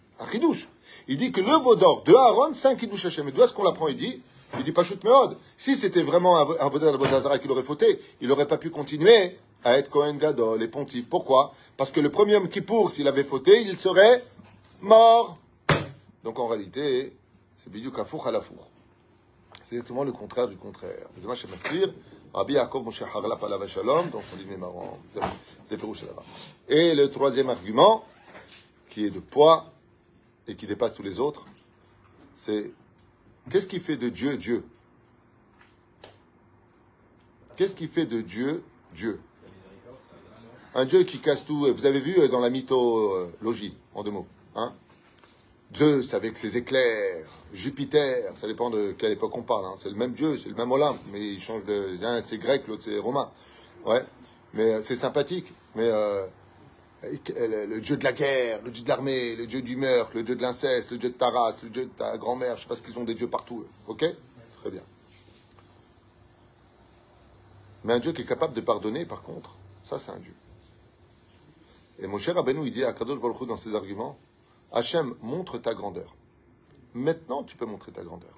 [1.08, 3.30] Il dit que le Vaudor de Aaron, c'est un Kiddush Hashem.
[3.30, 4.22] Et d'où est-ce qu'on l'apprend Il dit,
[4.58, 5.38] il dit pas shoot meod.
[5.58, 8.70] Si c'était vraiment un, un Vaudor de Bodazara qui l'aurait fauté, il n'aurait pas pu
[8.70, 11.08] continuer à être Kohen Gadol et pontife.
[11.08, 11.54] Pourquoi?
[11.78, 14.26] Parce que le premier homme qui pour, s'il avait fauté, il serait
[14.82, 15.38] mort.
[16.26, 17.14] Donc en réalité,
[17.64, 18.68] c'est Bidiouk Afour à la four.
[19.64, 21.08] C'est exactement le contraire du contraire.
[23.68, 25.00] Shalom, son marrant,
[25.68, 26.24] c'est là-bas.
[26.70, 28.06] Et le troisième argument,
[28.90, 29.72] qui est de poids
[30.48, 31.46] et qui dépasse tous les autres,
[32.36, 32.72] c'est
[33.50, 34.64] qu'est-ce qui fait de Dieu Dieu?
[37.56, 39.20] Qu'est-ce qui fait de Dieu Dieu?
[40.76, 41.74] Un Dieu qui casse tout.
[41.74, 44.76] Vous avez vu euh, dans la mythologie, en deux mots, hein?
[45.76, 49.66] Zeus avec ses éclairs, Jupiter, ça dépend de quelle époque on parle.
[49.66, 49.76] hein.
[49.78, 51.98] C'est le même Dieu, c'est le même Olympe, mais il change de.
[52.02, 53.30] L'un c'est grec, l'autre c'est romain.
[53.86, 54.04] Ouais,
[54.54, 55.52] mais euh, c'est sympathique.
[55.76, 56.26] Mais euh,
[57.04, 60.24] le, le dieu de la guerre, le dieu de l'armée, le dieu du meurtre, le
[60.24, 62.68] dieu de l'inceste, le dieu de ta race, le dieu de ta grand-mère, je sais
[62.68, 63.66] pas ce qu'ils ont des dieux partout.
[63.88, 64.06] Ok?
[64.62, 64.82] Très bien.
[67.84, 70.34] Mais un Dieu qui est capable de pardonner, par contre, ça c'est un Dieu.
[72.00, 74.18] Et mon cher Rabbeinu, il dit à Kadosh Baruch dans ses arguments,
[74.72, 76.16] Hachem, montre ta grandeur.
[76.94, 78.34] Maintenant, tu peux montrer ta grandeur.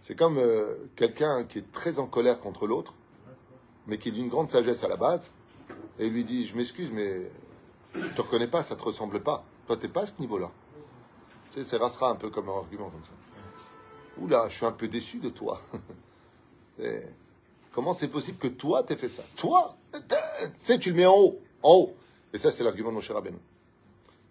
[0.00, 2.94] C'est comme euh, quelqu'un qui est très en colère contre l'autre,
[3.86, 5.30] mais qui est d'une grande sagesse à la base,
[5.98, 7.30] et lui dit, je m'excuse, mais
[7.94, 9.44] je te reconnais pas, ça te ressemble pas.
[9.66, 10.50] Toi, t'es pas à ce niveau-là.
[11.50, 13.10] C'est restera un peu comme un argument comme ça.
[14.18, 15.60] Oula, je suis un peu déçu de toi.
[17.72, 19.22] Comment c'est possible que toi, t'aies fait ça?
[19.36, 19.76] Toi
[20.64, 21.96] Tu tu le mets en haut, en haut.
[22.32, 23.38] Et ça, c'est l'argument de Moshe Rabbeinu.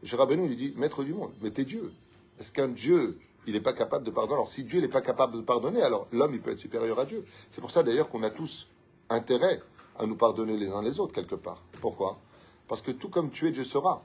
[0.02, 1.92] Moshe Rabbeinu lui dit, maître du monde, mais t'es Dieu.
[2.40, 4.36] Est-ce qu'un Dieu, il n'est pas capable de pardonner?
[4.36, 7.06] Alors, si Dieu n'est pas capable de pardonner, alors l'homme, il peut être supérieur à
[7.06, 7.26] Dieu.
[7.50, 8.68] C'est pour ça, d'ailleurs, qu'on a tous
[9.10, 9.62] intérêt
[9.98, 11.64] à nous pardonner les uns les autres, quelque part.
[11.82, 12.20] Pourquoi?
[12.68, 14.04] Parce que tout comme tu es, Dieu sera.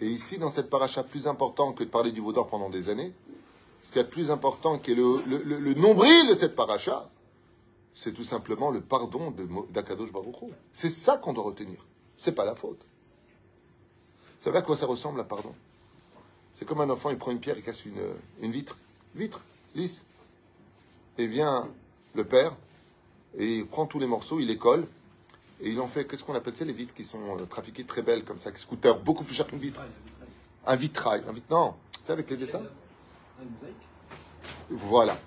[0.00, 3.12] Et ici, dans cette paracha, plus important que de parler du Vaudor pendant des années,
[3.84, 7.08] ce qui est le plus important, qui est le, le- nombril de cette paracha,
[7.94, 10.34] c'est tout simplement le pardon de d'Akadosh Baruch.
[10.72, 11.86] C'est ça qu'on doit retenir.
[12.18, 12.84] C'est pas la faute.
[14.38, 15.54] Vous savez à quoi ça ressemble, la pardon
[16.54, 18.00] C'est comme un enfant, il prend une pierre, il casse une,
[18.42, 18.76] une vitre.
[19.14, 19.40] Vitre,
[19.74, 20.04] lisse.
[21.18, 21.68] Et vient
[22.14, 22.54] le père,
[23.38, 24.86] et il prend tous les morceaux, il les colle,
[25.62, 27.84] Et ils ont fait, qu'est-ce qu'on appelle, tu sais, les vitres qui sont euh, trafiquées
[27.84, 29.80] très belles, comme ça, qui coûtent beaucoup plus cher qu'une vitre.
[30.66, 31.22] Un vitrail.
[31.26, 31.58] Un vitrail.
[31.62, 32.62] Non, tu sais, avec les dessins
[34.68, 35.18] Voilà.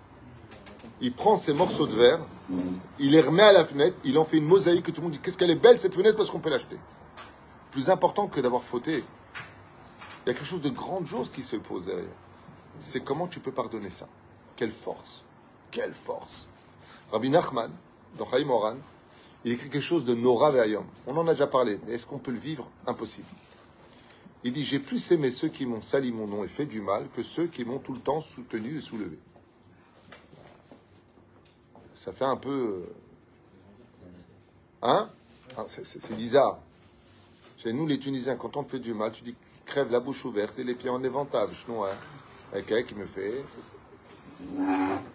[1.01, 2.19] Il prend ces morceaux de verre,
[2.99, 5.13] il les remet à la fenêtre, il en fait une mosaïque que tout le monde
[5.13, 6.77] dit Qu'est-ce qu'elle est belle cette fenêtre parce qu'on peut l'acheter?
[7.71, 9.03] Plus important que d'avoir fauté,
[10.25, 12.05] il y a quelque chose de grandiose qui se pose derrière.
[12.79, 14.07] C'est comment tu peux pardonner ça.
[14.55, 15.23] Quelle force.
[15.71, 16.47] Quelle force.
[17.11, 17.71] Rabbi Nachman,
[18.17, 18.75] dans Chaim Oran,
[19.45, 20.85] il écrit quelque chose de Nora Ve'ayom.
[21.07, 22.69] On en a déjà parlé, mais est-ce qu'on peut le vivre?
[22.87, 23.27] Impossible.
[24.43, 27.07] Il dit J'ai plus aimé ceux qui m'ont sali mon nom et fait du mal
[27.15, 29.17] que ceux qui m'ont tout le temps soutenu et soulevé.
[31.93, 32.85] Ça fait un peu.
[32.85, 32.93] euh,
[34.81, 35.09] Hein?
[35.57, 36.59] Ah, c'est bizarre.
[37.61, 40.23] Chez nous, les Tunisiens, quand on te fait du mal, tu dis crève la bouche
[40.23, 41.53] ouverte et les pieds en éventable.
[41.53, 41.89] Chinois,
[42.53, 43.43] avec un qui me fait?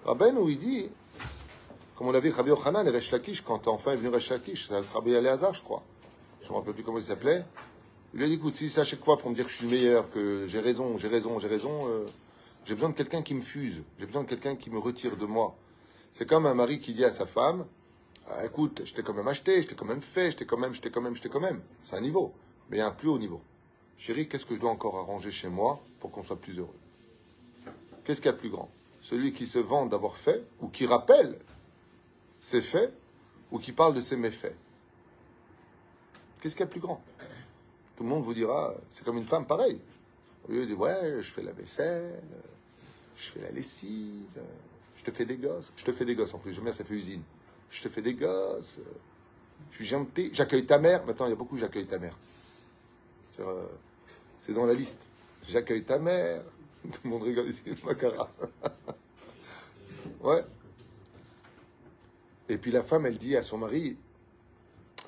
[0.04, 0.90] Rabben, où il dit,
[1.96, 4.68] comme on a vu Rabbi Yochanan et Resh Lakish, quand enfin est venu Resh Lakish,
[4.68, 5.82] c'est Rabbi Eleazar, je crois.
[6.42, 7.46] Je ne me rappelle plus comment il s'appelait.
[8.12, 9.72] Il lui a dit écoute, si chaque fois pour me dire que je suis le
[9.72, 12.04] meilleur, que j'ai raison, j'ai raison, j'ai raison, euh,
[12.66, 13.80] j'ai besoin de quelqu'un qui me fuse.
[13.98, 15.56] J'ai besoin de quelqu'un qui me retire de moi.
[16.12, 17.64] C'est comme un mari qui dit à sa femme
[18.28, 20.56] ah, écoute, je t'ai quand même acheté, je t'ai quand même fait, je t'ai quand
[20.56, 21.60] même, je t'ai quand même, je t'ai quand même.
[21.82, 22.32] C'est un niveau.
[22.70, 23.42] Mais il y a un plus haut niveau.
[23.98, 26.76] Chérie, qu'est-ce que je dois encore arranger chez moi pour qu'on soit plus heureux?
[28.04, 28.70] Qu'est-ce qu'il y a de plus grand?
[29.02, 31.38] Celui qui se vante d'avoir fait, ou qui rappelle
[32.40, 32.92] ses faits,
[33.50, 34.54] ou qui parle de ses méfaits
[36.40, 37.02] Qu'est-ce qu'il y a de plus grand?
[37.96, 39.80] Tout le monde vous dira, c'est comme une femme pareille.
[40.48, 42.22] Au lieu de dire, ouais, je fais la vaisselle,
[43.16, 44.42] je fais la lessive,
[44.96, 45.72] je te fais des gosses.
[45.76, 47.22] Je te fais des gosses en plus, j'aime bien, ça fait usine.
[47.74, 48.78] Je te fais des gosses,
[49.72, 51.04] je suis gentil, j'accueille ta mère.
[51.04, 52.16] Maintenant, il y a beaucoup, j'accueille ta mère.
[53.32, 53.66] C'est, euh,
[54.38, 55.00] c'est dans la liste.
[55.48, 56.44] J'accueille ta mère.
[56.84, 58.30] Tout le monde rigole ici, Macara.
[60.22, 60.44] ouais.
[62.48, 63.96] Et puis la femme, elle dit à son mari,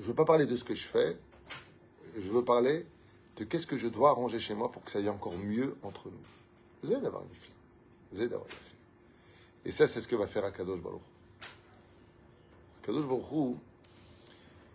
[0.01, 1.17] je veux pas parler de ce que je fais,
[2.17, 2.85] je veux parler
[3.37, 6.09] de qu'est-ce que je dois arranger chez moi pour que ça aille encore mieux entre
[6.09, 6.19] nous.
[6.83, 7.55] Vous allez d'avoir une fille.
[8.11, 8.85] Vous allez d'avoir une fille.
[9.63, 11.01] Et ça, c'est ce que va faire Akadosh Baruch.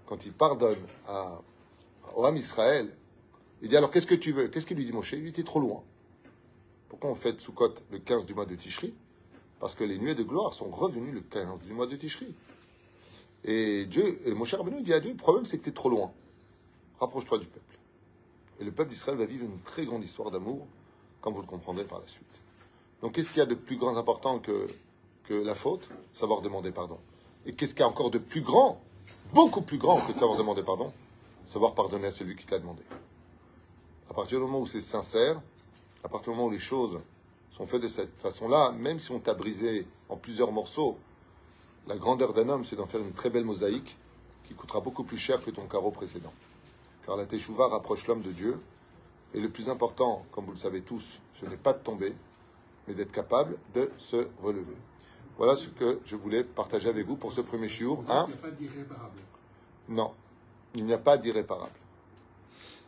[0.07, 1.40] Quand il pardonne à,
[2.14, 2.94] au Ham Israël,
[3.62, 4.48] il dit alors qu'est-ce que tu veux?
[4.48, 5.12] Qu'est-ce qu'il lui dit Moshe?
[5.12, 5.83] Il t'es trop loin.
[6.88, 8.92] Pourquoi on fête Sukkot le 15 du mois de Tishri?
[9.61, 12.35] Parce que les nuées de gloire sont revenues le 15 du mois de Tishri.
[13.44, 15.88] Et Dieu, et Moshe Rabbeinu dit à Dieu, le problème c'est que tu es trop
[15.88, 16.12] loin.
[17.01, 17.79] Rapproche-toi du peuple.
[18.61, 20.66] Et le peuple d'Israël va vivre une très grande histoire d'amour,
[21.22, 22.27] comme vous le comprendrez par la suite.
[23.01, 24.66] Donc qu'est-ce qu'il y a de plus grand important que,
[25.25, 25.88] que la faute?
[26.12, 26.98] Savoir demander pardon.
[27.46, 28.81] Et qu'est-ce qu'il y a encore de plus grand,
[29.33, 30.92] beaucoup plus grand que de savoir demander pardon
[31.46, 32.83] Savoir pardonner à celui qui te l'a demandé.
[34.11, 35.40] À partir du moment où c'est sincère,
[36.05, 37.00] à partir du moment où les choses
[37.50, 40.98] sont faites de cette façon-là, même si on t'a brisé en plusieurs morceaux,
[41.88, 43.96] la grandeur d'un homme, c'est d'en faire une très belle mosaïque
[44.44, 46.33] qui coûtera beaucoup plus cher que ton carreau précédent.
[47.05, 48.61] Car la teshuva rapproche l'homme de Dieu.
[49.35, 52.14] Et le plus important, comme vous le savez tous, ce n'est pas de tomber,
[52.87, 54.76] mais d'être capable de se relever.
[55.38, 58.04] Voilà ce que je voulais partager avec vous pour ce premier chiour.
[58.08, 59.20] Hein Il n'y a pas d'irréparable.
[59.88, 60.14] non,
[60.74, 61.72] il n'y a pas d'irréparable.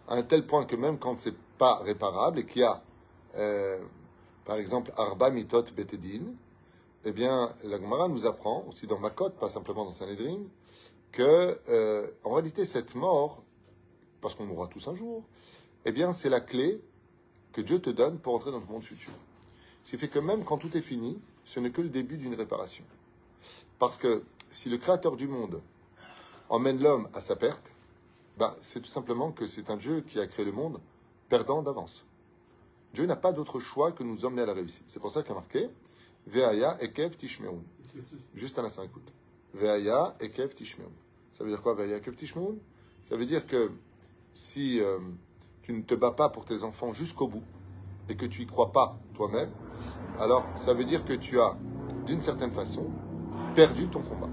[0.08, 2.82] À un tel point que même quand c'est pas réparable et qu'il y a,
[3.36, 3.80] euh,
[4.44, 6.22] par exemple, Arba Mitot Betedin,
[7.04, 10.40] eh bien, la Gemara nous apprend, aussi dans Makot, pas simplement dans Sanhedrin,
[11.12, 13.42] que, euh, en réalité, cette mort,
[14.20, 15.22] parce qu'on mourra tous un jour,
[15.84, 16.80] eh bien, c'est la clé
[17.52, 19.12] que Dieu te donne pour entrer dans le monde futur.
[19.84, 22.34] Ce qui fait que même quand tout est fini, ce n'est que le début d'une
[22.34, 22.84] réparation.
[23.78, 25.60] Parce que si le Créateur du monde
[26.48, 27.72] emmène l'homme à sa perte,
[28.38, 30.80] ben, c'est tout simplement que c'est un Dieu qui a créé le monde
[31.28, 32.04] perdant d'avance.
[32.92, 34.84] Dieu n'a pas d'autre choix que nous emmener à la réussite.
[34.86, 35.68] C'est pour ça qu'il a marqué
[36.26, 37.62] Veaya Ekev Tishmeun.
[38.34, 39.12] Juste un instant, écoute.
[39.52, 40.90] Veaya Ekev Tishmeun.
[41.32, 42.56] Ça veut dire quoi, Veaya Ekev Tishmeun
[43.08, 43.72] Ça veut dire que
[44.32, 44.98] si euh,
[45.62, 47.42] tu ne te bats pas pour tes enfants jusqu'au bout
[48.08, 49.50] et que tu y crois pas toi-même,
[50.20, 51.56] alors ça veut dire que tu as,
[52.06, 52.90] d'une certaine façon,
[53.54, 54.30] perdu ton combat.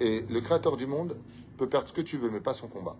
[0.00, 1.16] Et le créateur du monde
[1.56, 2.96] peut perdre ce que tu veux, mais pas son combat.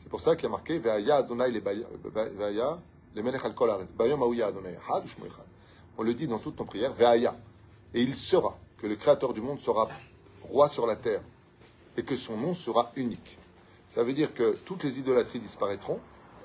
[0.00, 2.78] C'est pour ça qu'il y a marqué Ve'aya Adonai Ve'aya
[3.14, 3.54] le Melech al.
[3.96, 4.76] Bayom Adonai.
[5.98, 7.36] On le dit dans toutes nos prières Ve'aya.
[7.94, 9.88] Et il sera, que le créateur du monde sera
[10.42, 11.22] roi sur la terre
[11.96, 13.38] et que son nom sera unique.
[13.90, 16.00] Ça veut dire que toutes les idolâtries disparaîtront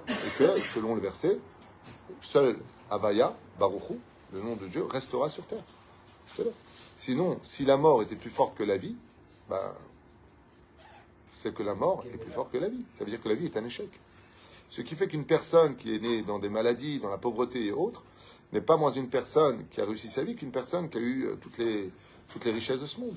[0.09, 1.39] et que, selon le verset,
[2.21, 2.57] seul
[2.89, 3.99] Avaya, Baruchou,
[4.33, 5.63] le nom de Dieu, restera sur terre.
[6.97, 8.95] Sinon, si la mort était plus forte que la vie,
[9.49, 9.73] ben,
[11.37, 12.83] c'est que la mort est plus forte que la vie.
[12.97, 13.89] Ça veut dire que la vie est un échec.
[14.69, 17.71] Ce qui fait qu'une personne qui est née dans des maladies, dans la pauvreté et
[17.71, 18.03] autres,
[18.51, 21.25] n'est pas moins une personne qui a réussi sa vie qu'une personne qui a eu
[21.25, 21.91] euh, toutes les,
[22.29, 23.15] toutes les richesses de ce monde.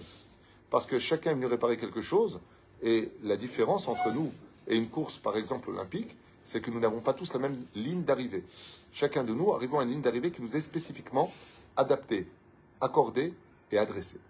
[0.70, 2.40] Parce que chacun est venu réparer quelque chose,
[2.82, 4.32] Et la différence entre nous
[4.66, 8.04] et une course, par exemple, olympique, c'est que nous n'avons pas tous la même ligne
[8.04, 8.44] d'arrivée.
[8.92, 11.32] Chacun de nous arrivons à une ligne d'arrivée qui nous est spécifiquement
[11.76, 12.28] adaptée,
[12.80, 13.34] accordée
[13.70, 14.20] et adressée.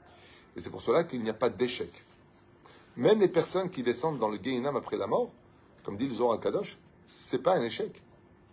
[0.57, 1.91] Et c'est pour cela qu'il n'y a pas d'échec.
[2.97, 5.31] Même les personnes qui descendent dans le Gehinam après la mort,
[5.85, 8.03] comme dit le Zohar Kadosh, c'est pas un échec.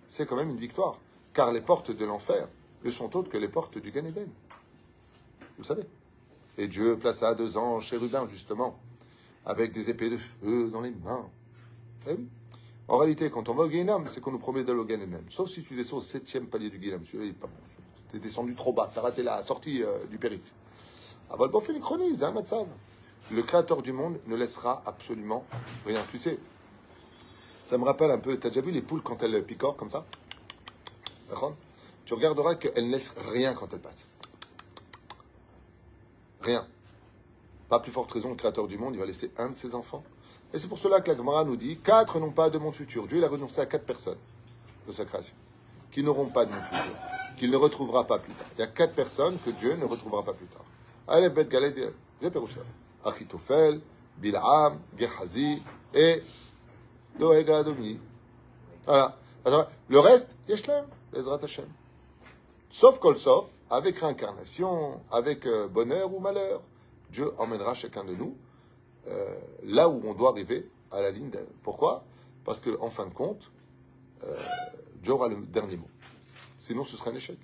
[0.07, 0.97] C'est quand même une victoire.
[1.33, 2.47] Car les portes de l'enfer
[2.83, 4.29] ne sont autres que les portes du Gan Eden.
[5.57, 5.83] Vous savez.
[6.57, 8.79] Et Dieu plaça deux anges chérubins, justement,
[9.45, 11.29] avec des épées de feu dans les mains.
[12.87, 15.21] En réalité, quand on va au Gehinam, c'est qu'on nous promet d'aller au Eden.
[15.29, 17.05] Sauf si tu descends au septième palier du Gehinam.
[17.05, 17.49] Celui-là, il bon.
[18.11, 20.53] T'es descendu trop bas, t'as raté la sortie euh, du périph'.
[21.29, 22.67] Ah bah, bon, fait les chroniques, hein, Matsav.
[23.31, 25.43] Le créateur du monde ne laissera absolument
[25.85, 26.01] rien.
[26.09, 26.39] Tu sais,
[27.65, 30.05] ça me rappelle un peu, t'as déjà vu les poules quand elles picorent comme ça?
[32.05, 34.05] Tu regarderas qu'elles ne laissent rien quand elles passent.
[36.39, 36.65] Rien.
[37.67, 40.05] Pas plus forte raison, le créateur du monde, il va laisser un de ses enfants.
[40.53, 43.07] Et c'est pour cela que la Gemara nous dit quatre n'ont pas de monde futur.
[43.07, 44.17] Dieu il a renoncé à quatre personnes
[44.87, 45.35] de sa création
[45.91, 46.93] qui n'auront pas de monde futur,
[47.37, 48.47] qu'il ne retrouvera pas plus tard.
[48.55, 50.63] Il y a quatre personnes que Dieu ne retrouvera pas plus tard.
[51.07, 51.93] Allez, Bet Galed.
[53.03, 53.81] Achitophel,
[54.17, 55.61] Bil'am, Gehazi
[55.93, 56.23] et
[57.19, 57.99] Doega Adomi.
[58.85, 59.17] Voilà.
[59.87, 61.67] Le reste, Yeshlem, Bezrat Hashem.
[62.69, 66.61] Sauf Kol Sof, avec réincarnation, avec euh, bonheur ou malheur,
[67.09, 68.35] Dieu emmènera chacun de nous
[69.09, 71.31] euh, là où on doit arriver à la ligne.
[71.63, 72.03] Pourquoi?
[72.43, 73.51] Parce que en fin de compte,
[74.23, 74.35] euh,
[75.01, 75.89] Dieu aura le dernier mot.
[76.59, 77.37] Sinon, ce sera un échec.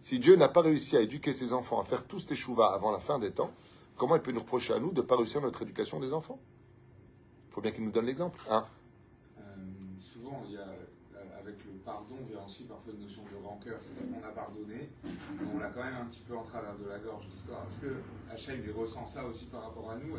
[0.00, 2.90] Si Dieu n'a pas réussi à éduquer ses enfants, à faire tous ces chouvas avant
[2.90, 3.52] la fin des temps,
[3.96, 6.40] comment il peut nous reprocher à nous de ne pas réussir notre éducation des enfants?
[7.48, 8.40] Il faut bien qu'il nous donne l'exemple.
[8.50, 8.66] Hein?
[9.38, 9.42] Euh,
[10.12, 10.66] souvent, il y a,
[11.42, 13.78] avec le pardon vient aussi parfois une notion de rancœur.
[13.80, 16.88] C'est-à-dire qu'on a pardonné, mais on l'a quand même un petit peu en travers de
[16.88, 17.64] la gorge, l'histoire.
[17.68, 17.94] Est-ce que
[18.32, 20.14] Hachem, ressent ça aussi par rapport à nous?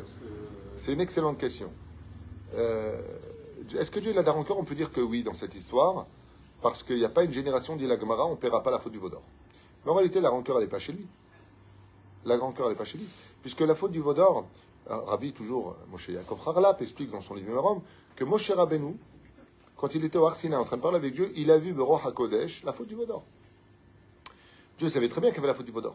[0.76, 1.70] C'est une excellente question.
[2.54, 3.00] Euh,
[3.76, 4.58] Est-ce que Dieu il a de la rancœur?
[4.58, 6.06] On peut dire que oui dans cette histoire,
[6.60, 8.92] parce qu'il n'y a pas une génération, dit la on ne paiera pas la faute
[8.92, 9.22] du Vaudor.
[9.84, 11.06] Mais en réalité, la rancœur, elle n'est pas chez lui.
[12.24, 13.08] La rancœur, elle n'est pas chez lui.
[13.42, 14.46] Puisque la faute du Vaudor,
[14.90, 17.80] euh, Rabbi, toujours, euh, Moshe Yaakov Harlap, explique dans son livre Mémorum,
[18.16, 18.96] que Moshe Rabbeinu,
[19.84, 21.96] quand il était au Arsina en train de parler avec Dieu, il a vu Bero
[21.96, 23.22] HaKodesh, la faute du Vaudor.
[24.78, 25.94] Dieu savait très bien qu'il y avait la faute du Vaudor,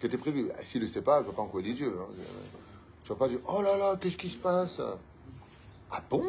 [0.00, 0.48] qui était prévue.
[0.56, 1.94] Ah, S'il ne le sait pas, je ne vois pas en quoi il est Dieu.
[1.94, 2.06] hein.
[3.04, 4.80] Tu vas pas dire, oh là là, qu'est-ce qui se passe?
[5.90, 6.24] Ah bon?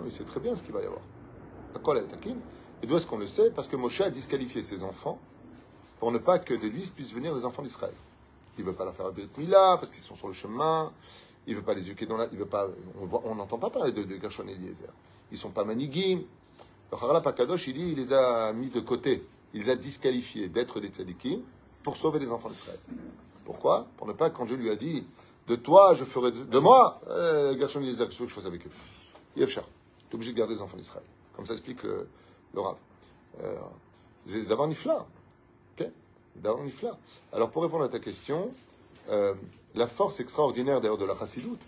[0.00, 1.00] Oui, c'est très bien ce qu'il va y avoir.
[1.74, 2.38] À quoi la taquine?
[2.80, 5.18] Et d'où est-ce qu'on le sait Parce que Moshe a disqualifié ses enfants
[5.98, 7.94] pour ne pas que de lui puissent venir les enfants d'Israël.
[8.56, 10.92] Il veut pas leur faire la Brit Mila parce qu'ils sont sur le chemin.
[11.48, 12.28] Il veut pas les éduquer dans la.
[12.30, 12.68] Il veut pas.
[13.24, 14.92] On n'entend pas parler de, de Gershon et Eliezer.
[15.30, 16.22] Ils sont pas manigim.
[16.90, 19.26] Le Harala Pakadosh, il dit, il les a mis de côté.
[19.54, 21.40] Il les a disqualifiés d'être des tzadikim
[21.82, 22.78] pour sauver les enfants d'Israël.
[23.44, 23.86] Pourquoi?
[23.96, 25.06] Pour ne pas, quand Dieu lui a dit,
[25.46, 28.66] de toi, je ferai de, moi, euh, Gershon et Eliezer, qu'est-ce que je fasse avec
[28.66, 28.70] eux
[29.36, 29.64] Yefchar,
[30.08, 31.04] tu es obligé de garder les enfants d'Israël.
[31.34, 32.08] Comme ça explique le,
[32.54, 32.76] le Rav.
[33.42, 33.56] Euh,
[34.48, 35.06] d'abord Nifla.
[35.78, 35.86] Ok?
[36.36, 36.98] D'abord Nifla.
[37.32, 38.50] Alors pour répondre à ta question,
[39.10, 39.34] euh,
[39.74, 41.60] la force extraordinaire d'ailleurs de la chassidoute,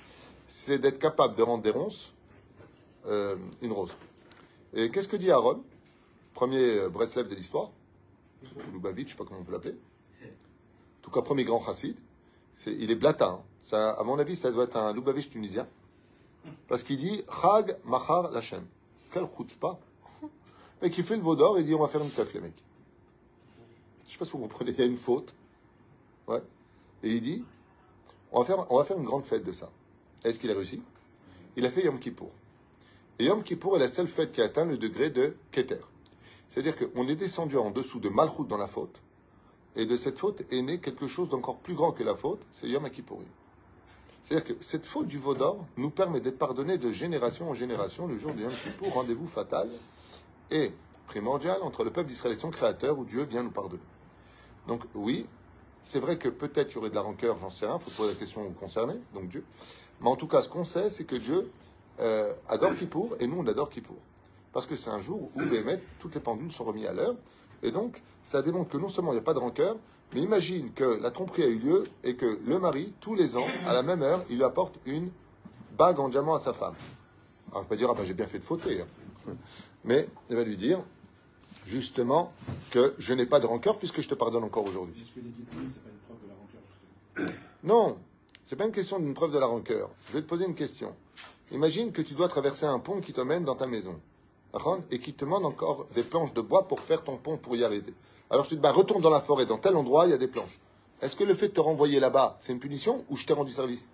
[0.49, 2.13] c'est d'être capable de rendre des ronces
[3.07, 3.97] euh, une rose.
[4.75, 5.63] Et qu'est-ce que dit Aaron
[6.35, 7.71] Premier euh, Breslev de l'histoire,
[8.45, 9.75] ou Lubavitch, je sais pas comment on peut l'appeler.
[10.23, 11.97] En tout cas, premier grand chassid.
[12.67, 13.41] Il est blatin.
[13.41, 13.43] hein.
[13.63, 15.67] Ça, à mon avis, ça doit être un Lubavitch tunisien.
[16.69, 18.65] Parce qu'il dit Chag Machar Lachem.
[19.13, 19.79] Quel chutzpah.
[20.81, 22.63] Mais qui fait le veau il dit on va faire une teuf, les mecs.
[24.07, 25.35] Je sais pas si vous comprenez, il y a une faute.
[26.27, 26.43] Ouais.
[27.03, 27.45] Et il dit
[28.33, 29.71] on va faire, on va faire une grande fête de ça.
[30.25, 30.83] Est-ce qu'il a réussi?
[31.57, 32.31] Il a fait Yom Kippour.
[33.21, 35.77] Et Yom Kippour est la seule fête qui atteint le degré de Keter.
[36.49, 38.99] C'est-à-dire qu'on est descendu en dessous de Malchut dans la faute.
[39.77, 42.67] Et de cette faute est né quelque chose d'encore plus grand que la faute, c'est
[42.67, 43.29] Yom Kippourim.
[44.25, 48.07] C'est-à-dire que cette faute du veau d'or nous permet d'être pardonné de génération en génération
[48.07, 49.69] le jour de Yom Kippour, rendez-vous fatal
[50.51, 50.73] et
[51.07, 53.83] primordial entre le peuple d'Israël et son créateur où Dieu vient nous pardonner.
[54.67, 55.27] Donc oui,
[55.83, 57.91] c'est vrai que peut-être il y aurait de la rancœur, j'en sais rien, il faut
[57.91, 59.45] poser la question aux concernés, donc Dieu.
[60.01, 61.51] Mais en tout cas, ce qu'on sait, c'est que Dieu
[62.01, 63.97] euh, adore Kippour et nous on adore Kippour.
[64.53, 67.15] Parce que c'est un jour où, Bémet, toutes les pendules sont remises à l'heure.
[67.63, 69.77] Et donc, ça démontre que non seulement il n'y a pas de rancœur,
[70.13, 73.47] mais imagine que la tromperie a eu lieu et que le mari, tous les ans,
[73.67, 75.11] à la même heure, il lui apporte une
[75.79, 76.75] bague en diamant à sa femme.
[77.51, 78.81] Alors, va pas dire, ah ben j'ai bien fait de fauter.
[78.81, 79.33] hein.
[79.85, 80.81] Mais il va lui dire,
[81.67, 82.33] justement,
[82.71, 85.01] que je n'ai pas de rancœur puisque je te pardonne encore aujourd'hui.
[87.63, 87.97] Non,
[88.45, 89.91] c'est pas une question d'une preuve de la rancœur.
[90.09, 90.95] Je vais te poser une question.
[91.53, 94.01] Imagine que tu dois traverser un pont qui te mène dans ta maison.
[94.91, 97.65] Et qui te demande encore des planches de bois pour faire ton pont pour y
[97.65, 97.95] arriver.
[98.31, 100.19] Alors je te dis, bah, retourne dans la forêt, dans tel endroit, il y a
[100.19, 100.59] des planches.
[101.03, 103.53] Est-ce que le fait de te renvoyer là-bas, c'est une punition ou je t'ai rendu
[103.53, 103.89] service?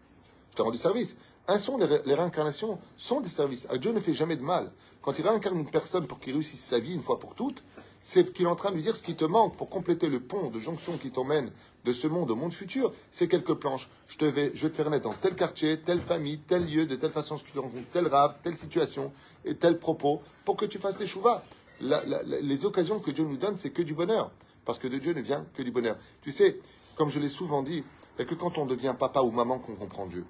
[0.51, 1.17] Je t'ai rendu service.
[1.49, 3.67] Un sont les, les réincarnations sont des services.
[3.71, 4.73] Ah, Dieu ne fait jamais de mal.
[5.01, 7.63] Quand il réincarne une personne pour qu'il réussisse sa vie une fois pour toutes,
[8.07, 10.21] c'est qu'il est en train de lui dire ce qui te manque pour compléter le
[10.21, 11.51] pont de jonction qui t'emmène
[11.85, 12.93] de ce monde au monde futur.
[13.11, 13.89] C'est quelques planches.
[14.07, 16.87] Je te vais, je vais te faire naître dans tel quartier, telle famille, tel lieu,
[16.87, 19.13] de telle façon que tu rencontres tel rave, telle situation
[19.45, 21.43] et tel propos pour que tu fasses tes chouvas.
[21.81, 24.31] Les occasions que Dieu nous donne, c'est que du bonheur.
[24.65, 25.97] Parce que de Dieu ne vient que du bonheur.
[26.23, 26.61] Tu sais,
[26.95, 27.83] comme je l'ai souvent dit,
[28.17, 30.25] que quand on devient papa ou maman qu'on comprend Dieu.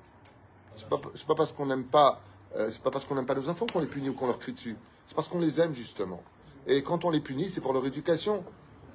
[0.77, 2.23] C'est pas parce qu'on n'aime pas,
[2.57, 4.39] euh, c'est pas parce qu'on n'aime pas nos enfants qu'on les punit ou qu'on leur
[4.39, 4.77] crie dessus.
[5.07, 6.23] C'est parce qu'on les aime justement.
[6.67, 8.45] Et quand on les punit, c'est pour leur éducation.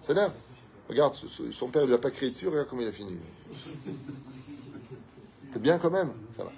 [0.04, 0.16] C'est.
[0.90, 1.16] Regarde,
[1.52, 2.48] son père lui a pas crié dessus.
[2.48, 3.18] Regarde comment il a fini.
[5.54, 6.12] C'est bien quand même.
[6.34, 6.52] Ça va.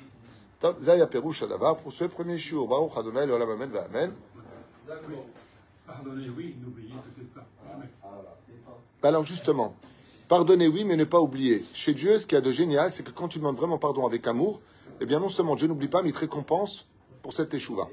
[0.60, 0.82] Top.
[0.82, 2.68] Zaya Perouche Adavar pour ce premier jour.
[2.68, 4.12] Baruch Adonai Olam Amen Amen.
[5.86, 7.46] Pardonnez, oui, n'oubliez peut-être pas.
[9.02, 9.76] Ben Alors justement,
[10.30, 11.66] pardonner oui, mais ne pas oublier.
[11.74, 14.08] Chez Dieu, ce qu'il y a de génial, c'est que quand tu demandes vraiment pardon
[14.08, 14.62] avec amour,
[15.02, 16.88] eh bien non seulement Dieu n'oublie pas, mais il te récompense
[17.22, 17.90] pour cette échouva.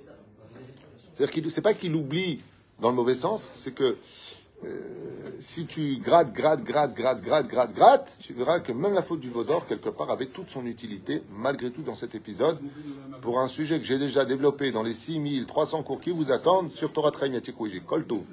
[1.14, 2.42] C'est-à-dire qu'il c'est pas qu'il oublie
[2.80, 3.96] dans le mauvais sens, c'est que
[4.64, 4.68] euh,
[5.38, 9.20] si tu grattes, grattes, grattes, grattes, grattes, grattes, grattes, tu verras que même la faute
[9.20, 12.58] du veau d'or, quelque part, avait toute son utilité, malgré tout, dans cet épisode,
[13.22, 16.92] pour un sujet que j'ai déjà développé dans les 6300 cours qui vous attendent sur
[16.92, 17.80] Torah Traim Yatikouiji.
[17.80, 18.24] Koltou.